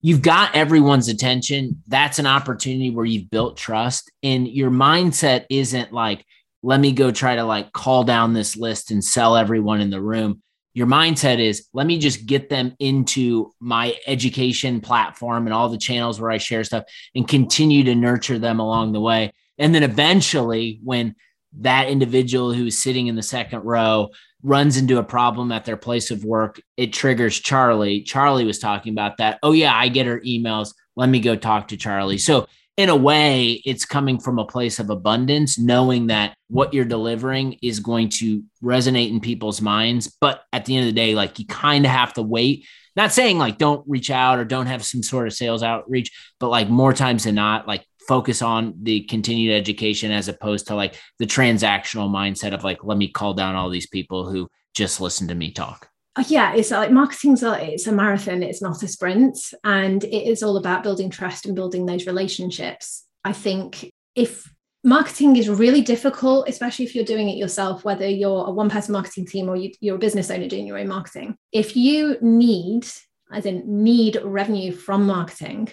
you've 0.00 0.22
got 0.22 0.54
everyone's 0.54 1.08
attention. 1.08 1.82
That's 1.86 2.18
an 2.18 2.26
opportunity 2.26 2.90
where 2.90 3.06
you've 3.06 3.30
built 3.30 3.56
trust, 3.56 4.10
and 4.22 4.48
your 4.48 4.70
mindset 4.70 5.46
isn't 5.50 5.92
like 5.92 6.24
let 6.62 6.80
me 6.80 6.92
go 6.92 7.10
try 7.10 7.36
to 7.36 7.44
like 7.44 7.72
call 7.72 8.04
down 8.04 8.32
this 8.32 8.56
list 8.56 8.90
and 8.90 9.04
sell 9.04 9.36
everyone 9.36 9.82
in 9.82 9.90
the 9.90 10.00
room 10.00 10.40
your 10.74 10.88
mindset 10.88 11.38
is 11.38 11.68
let 11.72 11.86
me 11.86 11.98
just 11.98 12.26
get 12.26 12.50
them 12.50 12.74
into 12.80 13.52
my 13.60 13.96
education 14.06 14.80
platform 14.80 15.46
and 15.46 15.54
all 15.54 15.68
the 15.68 15.78
channels 15.78 16.20
where 16.20 16.32
I 16.32 16.38
share 16.38 16.64
stuff 16.64 16.84
and 17.14 17.26
continue 17.26 17.84
to 17.84 17.94
nurture 17.94 18.38
them 18.40 18.58
along 18.58 18.92
the 18.92 19.00
way. 19.00 19.32
And 19.56 19.72
then 19.72 19.84
eventually, 19.84 20.80
when 20.82 21.14
that 21.60 21.88
individual 21.88 22.52
who's 22.52 22.76
sitting 22.76 23.06
in 23.06 23.14
the 23.14 23.22
second 23.22 23.64
row 23.64 24.10
runs 24.42 24.76
into 24.76 24.98
a 24.98 25.04
problem 25.04 25.52
at 25.52 25.64
their 25.64 25.76
place 25.76 26.10
of 26.10 26.24
work, 26.24 26.60
it 26.76 26.92
triggers 26.92 27.38
Charlie. 27.38 28.02
Charlie 28.02 28.44
was 28.44 28.58
talking 28.58 28.92
about 28.92 29.18
that. 29.18 29.38
Oh, 29.44 29.52
yeah, 29.52 29.72
I 29.74 29.88
get 29.88 30.06
her 30.06 30.20
emails. 30.20 30.74
Let 30.96 31.08
me 31.08 31.20
go 31.20 31.36
talk 31.36 31.68
to 31.68 31.76
Charlie. 31.76 32.18
So 32.18 32.48
in 32.76 32.88
a 32.88 32.96
way, 32.96 33.62
it's 33.64 33.84
coming 33.84 34.18
from 34.18 34.38
a 34.38 34.46
place 34.46 34.80
of 34.80 34.90
abundance, 34.90 35.58
knowing 35.58 36.08
that 36.08 36.34
what 36.48 36.74
you're 36.74 36.84
delivering 36.84 37.58
is 37.62 37.78
going 37.78 38.08
to 38.08 38.42
resonate 38.62 39.10
in 39.10 39.20
people's 39.20 39.60
minds. 39.60 40.16
But 40.20 40.42
at 40.52 40.64
the 40.64 40.76
end 40.76 40.88
of 40.88 40.94
the 40.94 41.00
day, 41.00 41.14
like 41.14 41.38
you 41.38 41.46
kind 41.46 41.84
of 41.84 41.92
have 41.92 42.14
to 42.14 42.22
wait. 42.22 42.66
Not 42.96 43.12
saying 43.12 43.38
like 43.38 43.58
don't 43.58 43.84
reach 43.88 44.10
out 44.10 44.38
or 44.38 44.44
don't 44.44 44.66
have 44.66 44.84
some 44.84 45.02
sort 45.02 45.26
of 45.26 45.32
sales 45.32 45.62
outreach, 45.62 46.10
but 46.40 46.48
like 46.48 46.68
more 46.68 46.92
times 46.92 47.24
than 47.24 47.36
not, 47.36 47.68
like 47.68 47.86
focus 48.08 48.42
on 48.42 48.74
the 48.82 49.02
continued 49.04 49.54
education 49.54 50.10
as 50.10 50.28
opposed 50.28 50.66
to 50.66 50.74
like 50.74 51.00
the 51.18 51.26
transactional 51.26 52.10
mindset 52.10 52.52
of 52.52 52.64
like, 52.64 52.82
let 52.82 52.98
me 52.98 53.08
call 53.08 53.34
down 53.34 53.54
all 53.54 53.70
these 53.70 53.86
people 53.86 54.28
who 54.28 54.48
just 54.74 55.00
listen 55.00 55.28
to 55.28 55.34
me 55.34 55.52
talk. 55.52 55.88
Uh, 56.16 56.24
yeah 56.28 56.54
it's 56.54 56.70
like 56.70 56.92
marketing's 56.92 57.42
a, 57.42 57.72
it's 57.72 57.86
a 57.88 57.92
marathon 57.92 58.42
it's 58.42 58.62
not 58.62 58.82
a 58.82 58.88
sprint 58.88 59.36
and 59.64 60.04
it 60.04 60.28
is 60.28 60.42
all 60.42 60.56
about 60.56 60.84
building 60.84 61.10
trust 61.10 61.44
and 61.44 61.56
building 61.56 61.86
those 61.86 62.06
relationships 62.06 63.04
i 63.24 63.32
think 63.32 63.90
if 64.14 64.48
marketing 64.84 65.34
is 65.34 65.48
really 65.48 65.80
difficult 65.80 66.48
especially 66.48 66.84
if 66.84 66.94
you're 66.94 67.04
doing 67.04 67.28
it 67.28 67.36
yourself 67.36 67.84
whether 67.84 68.08
you're 68.08 68.46
a 68.46 68.50
one 68.50 68.70
person 68.70 68.92
marketing 68.92 69.26
team 69.26 69.48
or 69.48 69.56
you, 69.56 69.72
you're 69.80 69.96
a 69.96 69.98
business 69.98 70.30
owner 70.30 70.46
doing 70.46 70.66
your 70.66 70.78
own 70.78 70.86
marketing 70.86 71.36
if 71.50 71.76
you 71.76 72.16
need 72.20 72.86
as 73.32 73.44
in 73.44 73.64
need 73.66 74.16
revenue 74.22 74.70
from 74.70 75.04
marketing 75.06 75.68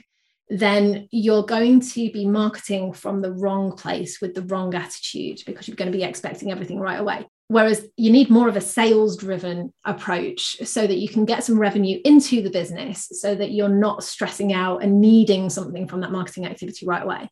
then 0.52 1.08
you're 1.12 1.44
going 1.44 1.80
to 1.80 2.12
be 2.12 2.26
marketing 2.26 2.92
from 2.92 3.22
the 3.22 3.32
wrong 3.32 3.72
place 3.72 4.20
with 4.20 4.34
the 4.34 4.42
wrong 4.42 4.76
attitude 4.76 5.42
because 5.46 5.66
you're 5.66 5.78
going 5.78 5.90
to 5.90 5.98
be 5.98 6.04
expecting 6.04 6.52
everything 6.52 6.78
right 6.78 7.00
away. 7.00 7.26
Whereas 7.52 7.86
you 7.98 8.14
need 8.14 8.30
more 8.30 8.48
of 8.48 8.56
a 8.56 8.62
sales 8.62 9.18
driven 9.18 9.74
approach 9.84 10.66
so 10.66 10.88
that 10.88 11.00
you 11.00 11.10
can 11.10 11.26
get 11.26 11.44
some 11.44 11.60
revenue 11.60 12.00
into 12.06 12.42
the 12.42 12.50
business 12.50 13.10
so 13.12 13.36
that 13.36 13.52
you're 13.52 13.68
not 13.68 14.06
stressing 14.06 14.54
out 14.54 14.82
and 14.82 15.02
needing 15.02 15.50
something 15.50 15.86
from 15.86 16.00
that 16.00 16.14
marketing 16.14 16.46
activity 16.46 16.86
right 16.86 17.04
away. 17.04 17.30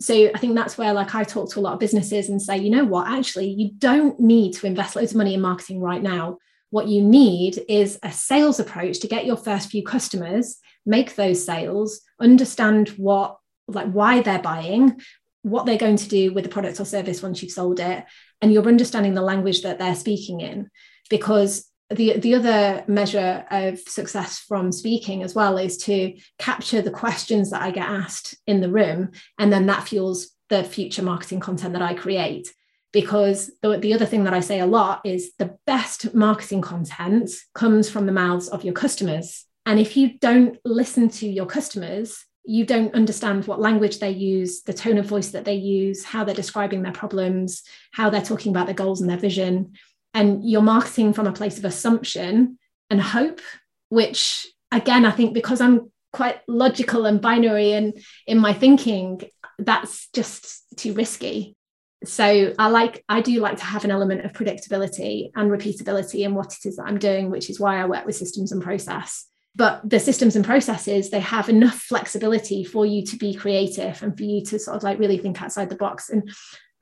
So 0.00 0.32
I 0.34 0.38
think 0.38 0.56
that's 0.56 0.76
where 0.76 0.92
like 0.92 1.14
I 1.14 1.22
talk 1.22 1.48
to 1.50 1.60
a 1.60 1.62
lot 1.62 1.74
of 1.74 1.78
businesses 1.78 2.28
and 2.28 2.42
say, 2.42 2.58
you 2.58 2.70
know 2.70 2.84
what, 2.84 3.06
actually 3.06 3.50
you 3.50 3.70
don't 3.78 4.18
need 4.18 4.54
to 4.54 4.66
invest 4.66 4.96
loads 4.96 5.12
of 5.12 5.18
money 5.18 5.34
in 5.34 5.40
marketing 5.40 5.80
right 5.80 6.02
now. 6.02 6.38
What 6.70 6.88
you 6.88 7.00
need 7.00 7.62
is 7.68 8.00
a 8.02 8.10
sales 8.10 8.58
approach 8.58 8.98
to 8.98 9.06
get 9.06 9.26
your 9.26 9.36
first 9.36 9.70
few 9.70 9.84
customers, 9.84 10.56
make 10.84 11.14
those 11.14 11.46
sales, 11.46 12.00
understand 12.20 12.88
what 12.96 13.38
like 13.68 13.92
why 13.92 14.22
they're 14.22 14.42
buying, 14.42 15.00
what 15.42 15.66
they're 15.66 15.76
going 15.76 15.96
to 15.96 16.08
do 16.08 16.32
with 16.32 16.44
the 16.44 16.50
product 16.50 16.80
or 16.80 16.84
service 16.84 17.22
once 17.22 17.42
you've 17.42 17.52
sold 17.52 17.80
it 17.80 18.04
and 18.40 18.52
you're 18.52 18.66
understanding 18.66 19.14
the 19.14 19.22
language 19.22 19.62
that 19.62 19.78
they're 19.78 19.94
speaking 19.94 20.40
in 20.40 20.70
because 21.10 21.68
the, 21.90 22.18
the 22.18 22.34
other 22.34 22.84
measure 22.86 23.44
of 23.50 23.78
success 23.80 24.38
from 24.38 24.72
speaking 24.72 25.22
as 25.22 25.34
well 25.34 25.58
is 25.58 25.76
to 25.78 26.16
capture 26.38 26.80
the 26.80 26.90
questions 26.90 27.50
that 27.50 27.62
I 27.62 27.70
get 27.70 27.88
asked 27.88 28.36
in 28.46 28.60
the 28.60 28.70
room. 28.70 29.10
And 29.38 29.52
then 29.52 29.66
that 29.66 29.88
fuels 29.88 30.30
the 30.48 30.64
future 30.64 31.02
marketing 31.02 31.40
content 31.40 31.74
that 31.74 31.82
I 31.82 31.94
create. 31.94 32.52
Because 32.92 33.50
the, 33.62 33.78
the 33.78 33.94
other 33.94 34.04
thing 34.04 34.24
that 34.24 34.34
I 34.34 34.40
say 34.40 34.60
a 34.60 34.66
lot 34.66 35.00
is 35.04 35.32
the 35.38 35.56
best 35.66 36.14
marketing 36.14 36.60
content 36.60 37.30
comes 37.54 37.88
from 37.88 38.06
the 38.06 38.12
mouths 38.12 38.48
of 38.48 38.64
your 38.64 38.74
customers. 38.74 39.46
And 39.64 39.80
if 39.80 39.96
you 39.96 40.18
don't 40.18 40.58
listen 40.64 41.08
to 41.10 41.28
your 41.28 41.46
customers, 41.46 42.24
you 42.44 42.66
don't 42.66 42.94
understand 42.94 43.46
what 43.46 43.60
language 43.60 43.98
they 43.98 44.10
use, 44.10 44.62
the 44.62 44.72
tone 44.72 44.98
of 44.98 45.06
voice 45.06 45.30
that 45.30 45.44
they 45.44 45.54
use, 45.54 46.04
how 46.04 46.24
they're 46.24 46.34
describing 46.34 46.82
their 46.82 46.92
problems, 46.92 47.62
how 47.92 48.10
they're 48.10 48.20
talking 48.22 48.50
about 48.50 48.66
their 48.66 48.74
goals 48.74 49.00
and 49.00 49.08
their 49.08 49.18
vision. 49.18 49.72
And 50.14 50.48
you're 50.48 50.62
marketing 50.62 51.12
from 51.12 51.26
a 51.26 51.32
place 51.32 51.58
of 51.58 51.64
assumption 51.64 52.58
and 52.90 53.00
hope, 53.00 53.40
which 53.88 54.46
again, 54.72 55.04
I 55.04 55.12
think 55.12 55.34
because 55.34 55.60
I'm 55.60 55.92
quite 56.12 56.40
logical 56.48 57.06
and 57.06 57.20
binary 57.20 57.72
and 57.72 57.94
in 58.26 58.38
my 58.38 58.52
thinking, 58.52 59.22
that's 59.58 60.08
just 60.12 60.64
too 60.76 60.94
risky. 60.94 61.56
So 62.04 62.52
I 62.58 62.68
like 62.68 63.04
I 63.08 63.20
do 63.20 63.38
like 63.38 63.58
to 63.58 63.64
have 63.64 63.84
an 63.84 63.92
element 63.92 64.24
of 64.24 64.32
predictability 64.32 65.30
and 65.36 65.50
repeatability 65.50 66.24
in 66.24 66.34
what 66.34 66.52
it 66.54 66.66
is 66.66 66.76
that 66.76 66.86
I'm 66.86 66.98
doing, 66.98 67.30
which 67.30 67.48
is 67.48 67.60
why 67.60 67.80
I 67.80 67.86
work 67.86 68.04
with 68.04 68.16
systems 68.16 68.50
and 68.50 68.60
process 68.60 69.28
but 69.54 69.88
the 69.88 70.00
systems 70.00 70.36
and 70.36 70.44
processes 70.44 71.10
they 71.10 71.20
have 71.20 71.48
enough 71.48 71.74
flexibility 71.74 72.64
for 72.64 72.86
you 72.86 73.04
to 73.04 73.16
be 73.16 73.34
creative 73.34 74.02
and 74.02 74.16
for 74.16 74.24
you 74.24 74.44
to 74.44 74.58
sort 74.58 74.76
of 74.76 74.82
like 74.82 74.98
really 74.98 75.18
think 75.18 75.40
outside 75.42 75.68
the 75.68 75.76
box 75.76 76.10
and 76.10 76.30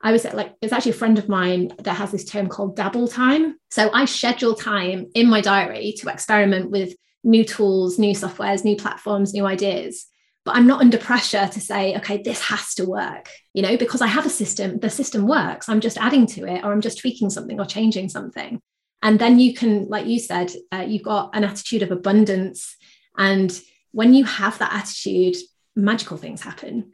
I 0.03 0.11
was 0.11 0.25
like, 0.25 0.55
it's 0.61 0.73
actually 0.73 0.91
a 0.91 0.95
friend 0.95 1.19
of 1.19 1.29
mine 1.29 1.73
that 1.79 1.93
has 1.93 2.11
this 2.11 2.25
term 2.25 2.47
called 2.47 2.75
dabble 2.75 3.07
time. 3.07 3.57
So 3.69 3.91
I 3.93 4.05
schedule 4.05 4.55
time 4.55 5.07
in 5.13 5.29
my 5.29 5.41
diary 5.41 5.93
to 5.99 6.09
experiment 6.09 6.71
with 6.71 6.95
new 7.23 7.43
tools, 7.43 7.99
new 7.99 8.15
softwares, 8.15 8.63
new 8.63 8.75
platforms, 8.75 9.33
new 9.33 9.45
ideas. 9.45 10.07
But 10.43 10.55
I'm 10.55 10.65
not 10.65 10.81
under 10.81 10.97
pressure 10.97 11.47
to 11.47 11.61
say, 11.61 11.95
okay, 11.97 12.19
this 12.23 12.41
has 12.47 12.73
to 12.75 12.85
work, 12.85 13.29
you 13.53 13.61
know, 13.61 13.77
because 13.77 14.01
I 14.01 14.07
have 14.07 14.25
a 14.25 14.29
system, 14.29 14.79
the 14.79 14.89
system 14.89 15.27
works. 15.27 15.69
I'm 15.69 15.81
just 15.81 15.99
adding 15.99 16.25
to 16.27 16.45
it, 16.45 16.63
or 16.63 16.71
I'm 16.71 16.81
just 16.81 16.99
tweaking 16.99 17.29
something 17.29 17.59
or 17.59 17.65
changing 17.65 18.09
something. 18.09 18.59
And 19.03 19.19
then 19.19 19.39
you 19.39 19.53
can, 19.53 19.87
like 19.87 20.05
you 20.05 20.19
said, 20.19 20.51
uh, 20.71 20.85
you've 20.87 21.03
got 21.03 21.35
an 21.35 21.43
attitude 21.43 21.81
of 21.81 21.91
abundance. 21.91 22.75
And 23.17 23.59
when 23.91 24.13
you 24.13 24.25
have 24.25 24.59
that 24.59 24.73
attitude, 24.73 25.35
magical 25.75 26.17
things 26.17 26.41
happen. 26.41 26.91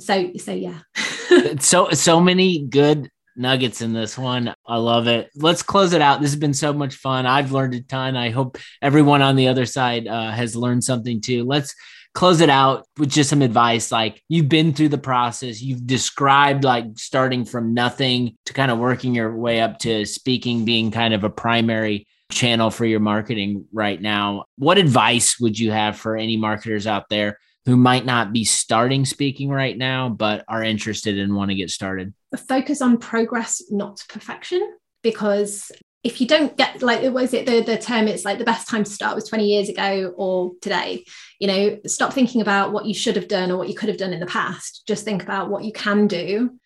So, 0.00 0.32
so 0.36 0.52
yeah. 0.52 0.80
so, 1.58 1.90
so 1.90 2.20
many 2.20 2.66
good 2.66 3.10
nuggets 3.38 3.80
in 3.80 3.92
this 3.92 4.18
one. 4.18 4.54
I 4.66 4.76
love 4.76 5.06
it. 5.06 5.30
Let's 5.34 5.62
close 5.62 5.92
it 5.92 6.02
out. 6.02 6.20
This 6.20 6.30
has 6.32 6.40
been 6.40 6.54
so 6.54 6.72
much 6.72 6.94
fun. 6.94 7.26
I've 7.26 7.52
learned 7.52 7.74
a 7.74 7.80
ton. 7.80 8.16
I 8.16 8.30
hope 8.30 8.58
everyone 8.82 9.22
on 9.22 9.36
the 9.36 9.48
other 9.48 9.66
side 9.66 10.06
uh, 10.06 10.30
has 10.30 10.56
learned 10.56 10.84
something 10.84 11.20
too. 11.20 11.44
Let's 11.44 11.74
close 12.14 12.40
it 12.40 12.50
out 12.50 12.86
with 12.96 13.10
just 13.10 13.30
some 13.30 13.42
advice. 13.42 13.92
Like 13.92 14.22
you've 14.28 14.48
been 14.48 14.72
through 14.72 14.88
the 14.88 14.98
process, 14.98 15.62
you've 15.62 15.86
described 15.86 16.64
like 16.64 16.86
starting 16.96 17.44
from 17.44 17.74
nothing 17.74 18.36
to 18.46 18.52
kind 18.52 18.70
of 18.70 18.78
working 18.78 19.14
your 19.14 19.36
way 19.36 19.60
up 19.60 19.78
to 19.80 20.04
speaking 20.04 20.64
being 20.64 20.90
kind 20.90 21.14
of 21.14 21.24
a 21.24 21.30
primary 21.30 22.06
channel 22.30 22.70
for 22.70 22.84
your 22.84 23.00
marketing 23.00 23.66
right 23.72 24.00
now. 24.00 24.44
What 24.56 24.78
advice 24.78 25.38
would 25.40 25.58
you 25.58 25.70
have 25.70 25.96
for 25.96 26.16
any 26.16 26.36
marketers 26.36 26.86
out 26.86 27.08
there 27.08 27.38
who 27.64 27.76
might 27.76 28.04
not 28.04 28.32
be 28.32 28.44
starting 28.44 29.04
speaking 29.04 29.50
right 29.50 29.76
now, 29.76 30.08
but 30.08 30.44
are 30.48 30.62
interested 30.62 31.18
and 31.18 31.34
want 31.34 31.50
to 31.50 31.54
get 31.54 31.70
started? 31.70 32.14
Focus 32.48 32.82
on 32.82 32.98
progress, 32.98 33.62
not 33.70 34.02
perfection, 34.08 34.76
because 35.02 35.70
if 36.04 36.20
you 36.20 36.26
don't 36.26 36.56
get 36.56 36.80
like 36.80 37.02
was 37.12 37.34
it 37.34 37.44
the, 37.44 37.60
the 37.60 37.76
term 37.76 38.06
it's 38.06 38.24
like 38.24 38.38
the 38.38 38.44
best 38.44 38.68
time 38.68 38.84
to 38.84 38.90
start 38.90 39.16
was 39.16 39.28
20 39.28 39.44
years 39.44 39.68
ago 39.68 40.14
or 40.16 40.52
today 40.62 41.04
you 41.38 41.46
know 41.46 41.78
stop 41.86 42.12
thinking 42.12 42.40
about 42.40 42.72
what 42.72 42.86
you 42.86 42.94
should 42.94 43.16
have 43.16 43.28
done 43.28 43.50
or 43.50 43.56
what 43.56 43.68
you 43.68 43.74
could 43.74 43.88
have 43.88 43.98
done 43.98 44.12
in 44.12 44.20
the 44.20 44.26
past. 44.26 44.82
Just 44.86 45.04
think 45.04 45.22
about 45.22 45.50
what 45.50 45.64
you 45.64 45.72
can 45.72 46.06
do 46.06 46.58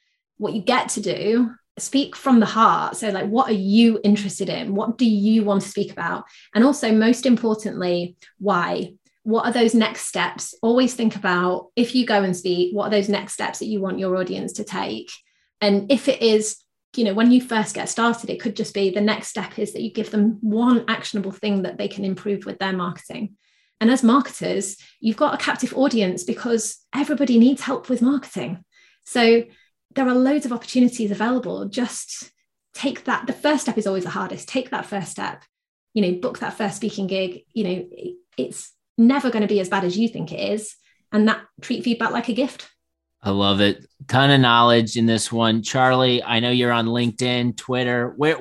what 0.43 0.55
you 0.55 0.61
get 0.61 0.89
to 0.91 1.01
do. 1.01 1.55
Speak 1.79 2.17
from 2.17 2.41
the 2.41 2.47
heart. 2.47 2.97
So 2.97 3.09
like 3.09 3.29
what 3.29 3.49
are 3.49 3.55
you 3.55 4.01
interested 4.05 4.51
in? 4.51 4.75
What 4.75 4.99
do 4.99 5.07
you 5.07 5.45
want 5.45 5.63
to 5.63 5.69
speak 5.69 5.91
about? 5.93 6.25
And 6.55 6.65
also 6.65 6.93
most 6.93 7.25
importantly 7.25 8.17
why? 8.39 8.95
What 9.23 9.47
are 9.47 9.53
those 9.53 9.75
next 9.75 10.03
steps? 10.09 10.55
Always 10.63 10.95
think 10.95 11.15
about 11.15 11.69
if 11.77 11.95
you 11.95 12.05
go 12.05 12.23
and 12.23 12.37
speak 12.37 12.75
what 12.75 12.89
are 12.89 12.91
those 12.91 13.09
next 13.09 13.35
steps 13.35 13.61
that 13.61 13.67
you 13.67 13.81
want 13.81 14.01
your 14.01 14.17
audience 14.17 14.53
to 14.55 14.65
take? 14.65 15.11
And 15.61 15.91
if 15.91 16.09
it 16.09 16.21
is 16.21 16.59
you 16.97 17.05
know 17.05 17.15
when 17.15 17.33
you 17.33 17.41
first 17.41 17.75
get 17.75 17.89
started 17.89 18.29
it 18.29 18.39
could 18.39 18.55
just 18.55 18.75
be 18.75 18.91
the 18.91 19.01
next 19.01 19.29
step 19.29 19.59
is 19.59 19.73
that 19.73 19.81
you 19.81 19.91
give 19.91 20.11
them 20.11 20.37
one 20.43 20.85
actionable 20.89 21.31
thing 21.31 21.63
that 21.63 21.79
they 21.79 21.89
can 21.89 22.05
improve 22.05 22.45
with 22.45 22.59
their 22.59 22.75
marketing 22.75 23.35
and 23.83 23.91
as 23.91 24.05
marketers 24.05 24.77
you've 25.01 25.17
got 25.17 25.35
a 25.35 25.45
captive 25.45 25.75
audience 25.77 26.23
because 26.23 26.79
everybody 26.95 27.37
needs 27.37 27.61
help 27.61 27.89
with 27.89 28.01
marketing 28.01 28.65
so 29.05 29.43
there 29.97 30.09
are 30.09 30.15
loads 30.15 30.47
of 30.47 30.53
opportunities 30.53 31.11
available 31.11 31.67
just 31.67 32.31
take 32.73 33.05
that 33.05 33.27
the 33.27 33.33
first 33.33 33.63
step 33.63 33.77
is 33.77 33.87
always 33.87 34.05
the 34.05 34.11
hardest 34.11 34.49
take 34.49 34.71
that 34.71 34.87
first 34.87 35.11
step 35.11 35.43
you 35.95 36.01
know 36.01 36.19
book 36.21 36.39
that 36.39 36.55
first 36.55 36.77
speaking 36.77 37.09
gig 37.09 37.43
you 37.53 37.65
know 37.65 37.89
it's 38.39 38.73
never 38.97 39.31
going 39.31 39.43
to 39.43 39.49
be 39.49 39.59
as 39.59 39.69
bad 39.69 39.85
as 39.85 39.99
you 39.99 40.09
think 40.09 40.33
it 40.33 40.53
is 40.53 40.77
and 41.11 41.27
that 41.27 41.41
treat 41.61 41.83
feedback 41.83 42.13
like 42.13 42.29
a 42.29 42.33
gift 42.33 42.69
I 43.25 43.31
love 43.31 43.61
it. 43.61 43.87
Ton 44.09 44.33
of 44.33 44.41
knowledge 44.41 44.97
in 44.97 45.07
this 45.07 45.31
one. 45.31 45.63
Charlie, 45.63 46.25
I 46.25 46.41
know 46.41 46.51
you're 46.51 46.73
on 46.73 46.87
LinkedIn, 46.87 47.57
Twitter. 47.57 48.15
Where 48.17 48.37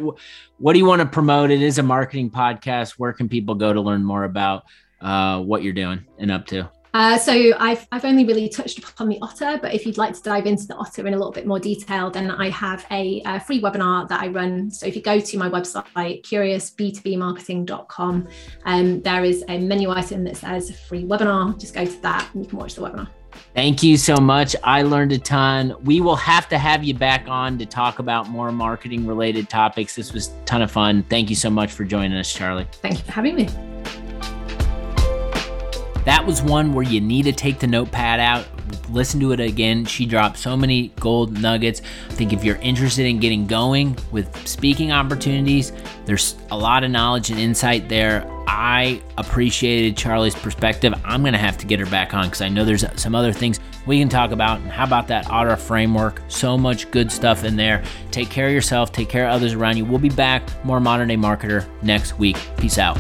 what 0.58 0.74
do 0.74 0.80
you 0.80 0.86
want 0.86 1.04
to 1.04 1.06
promote? 1.06 1.52
It 1.52 1.62
is 1.62 1.78
a 1.78 1.84
marketing 1.84 2.32
podcast. 2.32 2.94
Where 2.94 3.14
can 3.14 3.30
people 3.30 3.54
go 3.54 3.72
to 3.72 3.80
learn 3.80 4.04
more 4.04 4.24
about 4.24 4.64
uh, 5.02 5.42
what 5.42 5.64
you're 5.64 5.74
doing 5.74 6.06
and 6.18 6.32
up 6.32 6.46
to? 6.48 6.70
Uh, 6.94 7.18
so 7.18 7.54
I've 7.58 7.88
I've 7.92 8.04
only 8.04 8.26
really 8.26 8.50
touched 8.50 8.78
upon 8.80 9.08
the 9.08 9.18
Otter, 9.22 9.58
but 9.62 9.74
if 9.74 9.86
you'd 9.86 9.98
like 9.98 10.14
to 10.14 10.22
dive 10.22 10.46
into 10.46 10.68
the 10.68 10.76
Otter 10.76 11.08
in 11.08 11.14
a 11.14 11.18
little 11.18 11.32
bit 11.32 11.48
more 11.48 11.60
detail, 11.60 12.12
then 12.12 12.30
I 12.30 12.50
have 12.50 12.86
a, 12.92 13.22
a 13.26 13.40
free 13.40 13.62
webinar 13.62 14.10
that 14.10 14.22
I 14.22 14.28
run. 14.28 14.70
So 14.70 14.86
if 14.86 14.96
you 14.96 15.02
go 15.02 15.20
to 15.20 15.38
my 15.38 15.50
website, 15.50 16.24
curiousb2bmarketing.com, 16.24 18.28
um, 18.66 19.02
there 19.02 19.24
is 19.24 19.46
a 19.48 19.58
menu 19.58 19.90
item 19.90 20.26
that 20.26 20.36
says 20.36 20.78
free 20.82 21.06
webinar. 21.06 21.58
Just 21.58 21.74
go 21.74 21.86
to 21.86 22.02
that 22.02 22.30
and 22.34 22.44
you 22.44 22.50
can 22.50 22.60
watch 22.60 22.76
the 22.76 22.82
webinar. 22.82 23.08
Thank 23.56 23.82
you 23.82 23.96
so 23.96 24.18
much. 24.18 24.58
I 24.62 24.82
learned 24.82 25.14
a 25.14 25.18
ton. 25.18 25.74
We 25.86 26.02
will 26.02 26.18
have 26.18 26.50
to 26.50 26.58
have 26.58 26.84
you 26.84 26.94
back 26.94 27.30
on 27.30 27.58
to 27.60 27.66
talk 27.66 28.00
about 28.00 28.30
more 28.30 28.52
marketing 28.52 29.08
related 29.08 29.50
topics. 29.50 29.96
This 29.96 30.12
was 30.12 30.28
a 30.28 30.44
ton 30.44 30.62
of 30.62 30.72
fun. 30.72 31.04
Thank 31.04 31.30
you 31.30 31.38
so 31.38 31.50
much 31.50 31.72
for 31.72 31.86
joining 31.86 32.18
us, 32.18 32.34
Charlie. 32.34 32.68
Thank 32.82 32.98
you 32.98 33.06
for 33.06 33.14
having 33.14 33.36
me. 33.36 33.71
That 36.06 36.26
was 36.26 36.42
one 36.42 36.74
where 36.74 36.84
you 36.84 37.00
need 37.00 37.24
to 37.24 37.32
take 37.32 37.60
the 37.60 37.68
notepad 37.68 38.20
out, 38.20 38.48
listen 38.90 39.20
to 39.20 39.32
it 39.32 39.40
again. 39.40 39.86
She 39.86 40.06
dropped 40.06 40.38
so 40.38 40.58
many 40.58 40.90
gold 41.00 41.40
nuggets. 41.40 41.82
I 42.10 42.14
think 42.14 42.34
if 42.34 42.44
you're 42.44 42.58
interested 42.58 43.06
in 43.06 43.20
getting 43.20 43.48
going 43.48 43.98
with 44.12 44.48
speaking 44.48 44.92
opportunities, 44.92 45.72
there's 46.06 46.36
a 46.50 46.58
lot 46.58 46.84
of 46.84 46.92
knowledge 46.92 47.30
and 47.30 47.40
insight 47.40 47.90
there. 47.90 48.26
I 48.48 49.02
appreciated 49.18 49.96
Charlie's 49.96 50.36
perspective. 50.36 50.94
I'm 51.06 51.22
going 51.22 51.34
to 51.34 51.40
have 51.40 51.58
to 51.60 51.66
get 51.66 51.80
her 51.80 51.86
back 51.86 52.14
on 52.14 52.26
because 52.26 52.42
I 52.42 52.50
know 52.50 52.66
there's 52.66 52.86
some 53.00 53.16
other 53.16 53.32
things 53.32 53.60
we 53.86 54.00
can 54.00 54.10
talk 54.10 54.32
about. 54.32 54.60
And 54.60 54.70
how 54.70 54.84
about 54.84 55.08
that 55.08 55.30
Otter 55.30 55.56
framework? 55.56 56.22
So 56.28 56.58
much 56.58 56.90
good 56.92 57.12
stuff 57.12 57.44
in 57.44 57.56
there. 57.56 57.84
Take 58.12 58.30
care 58.30 58.48
of 58.48 58.54
yourself, 58.54 58.92
take 58.92 59.10
care 59.10 59.28
of 59.28 59.34
others 59.34 59.54
around 59.54 59.78
you. 59.78 59.86
We'll 59.86 60.00
be 60.00 60.10
back, 60.10 60.44
more 60.66 60.80
modern 60.80 61.08
day 61.08 61.18
marketer 61.18 61.66
next 61.82 62.20
week. 62.20 62.38
Peace 62.58 62.78
out. 62.78 62.98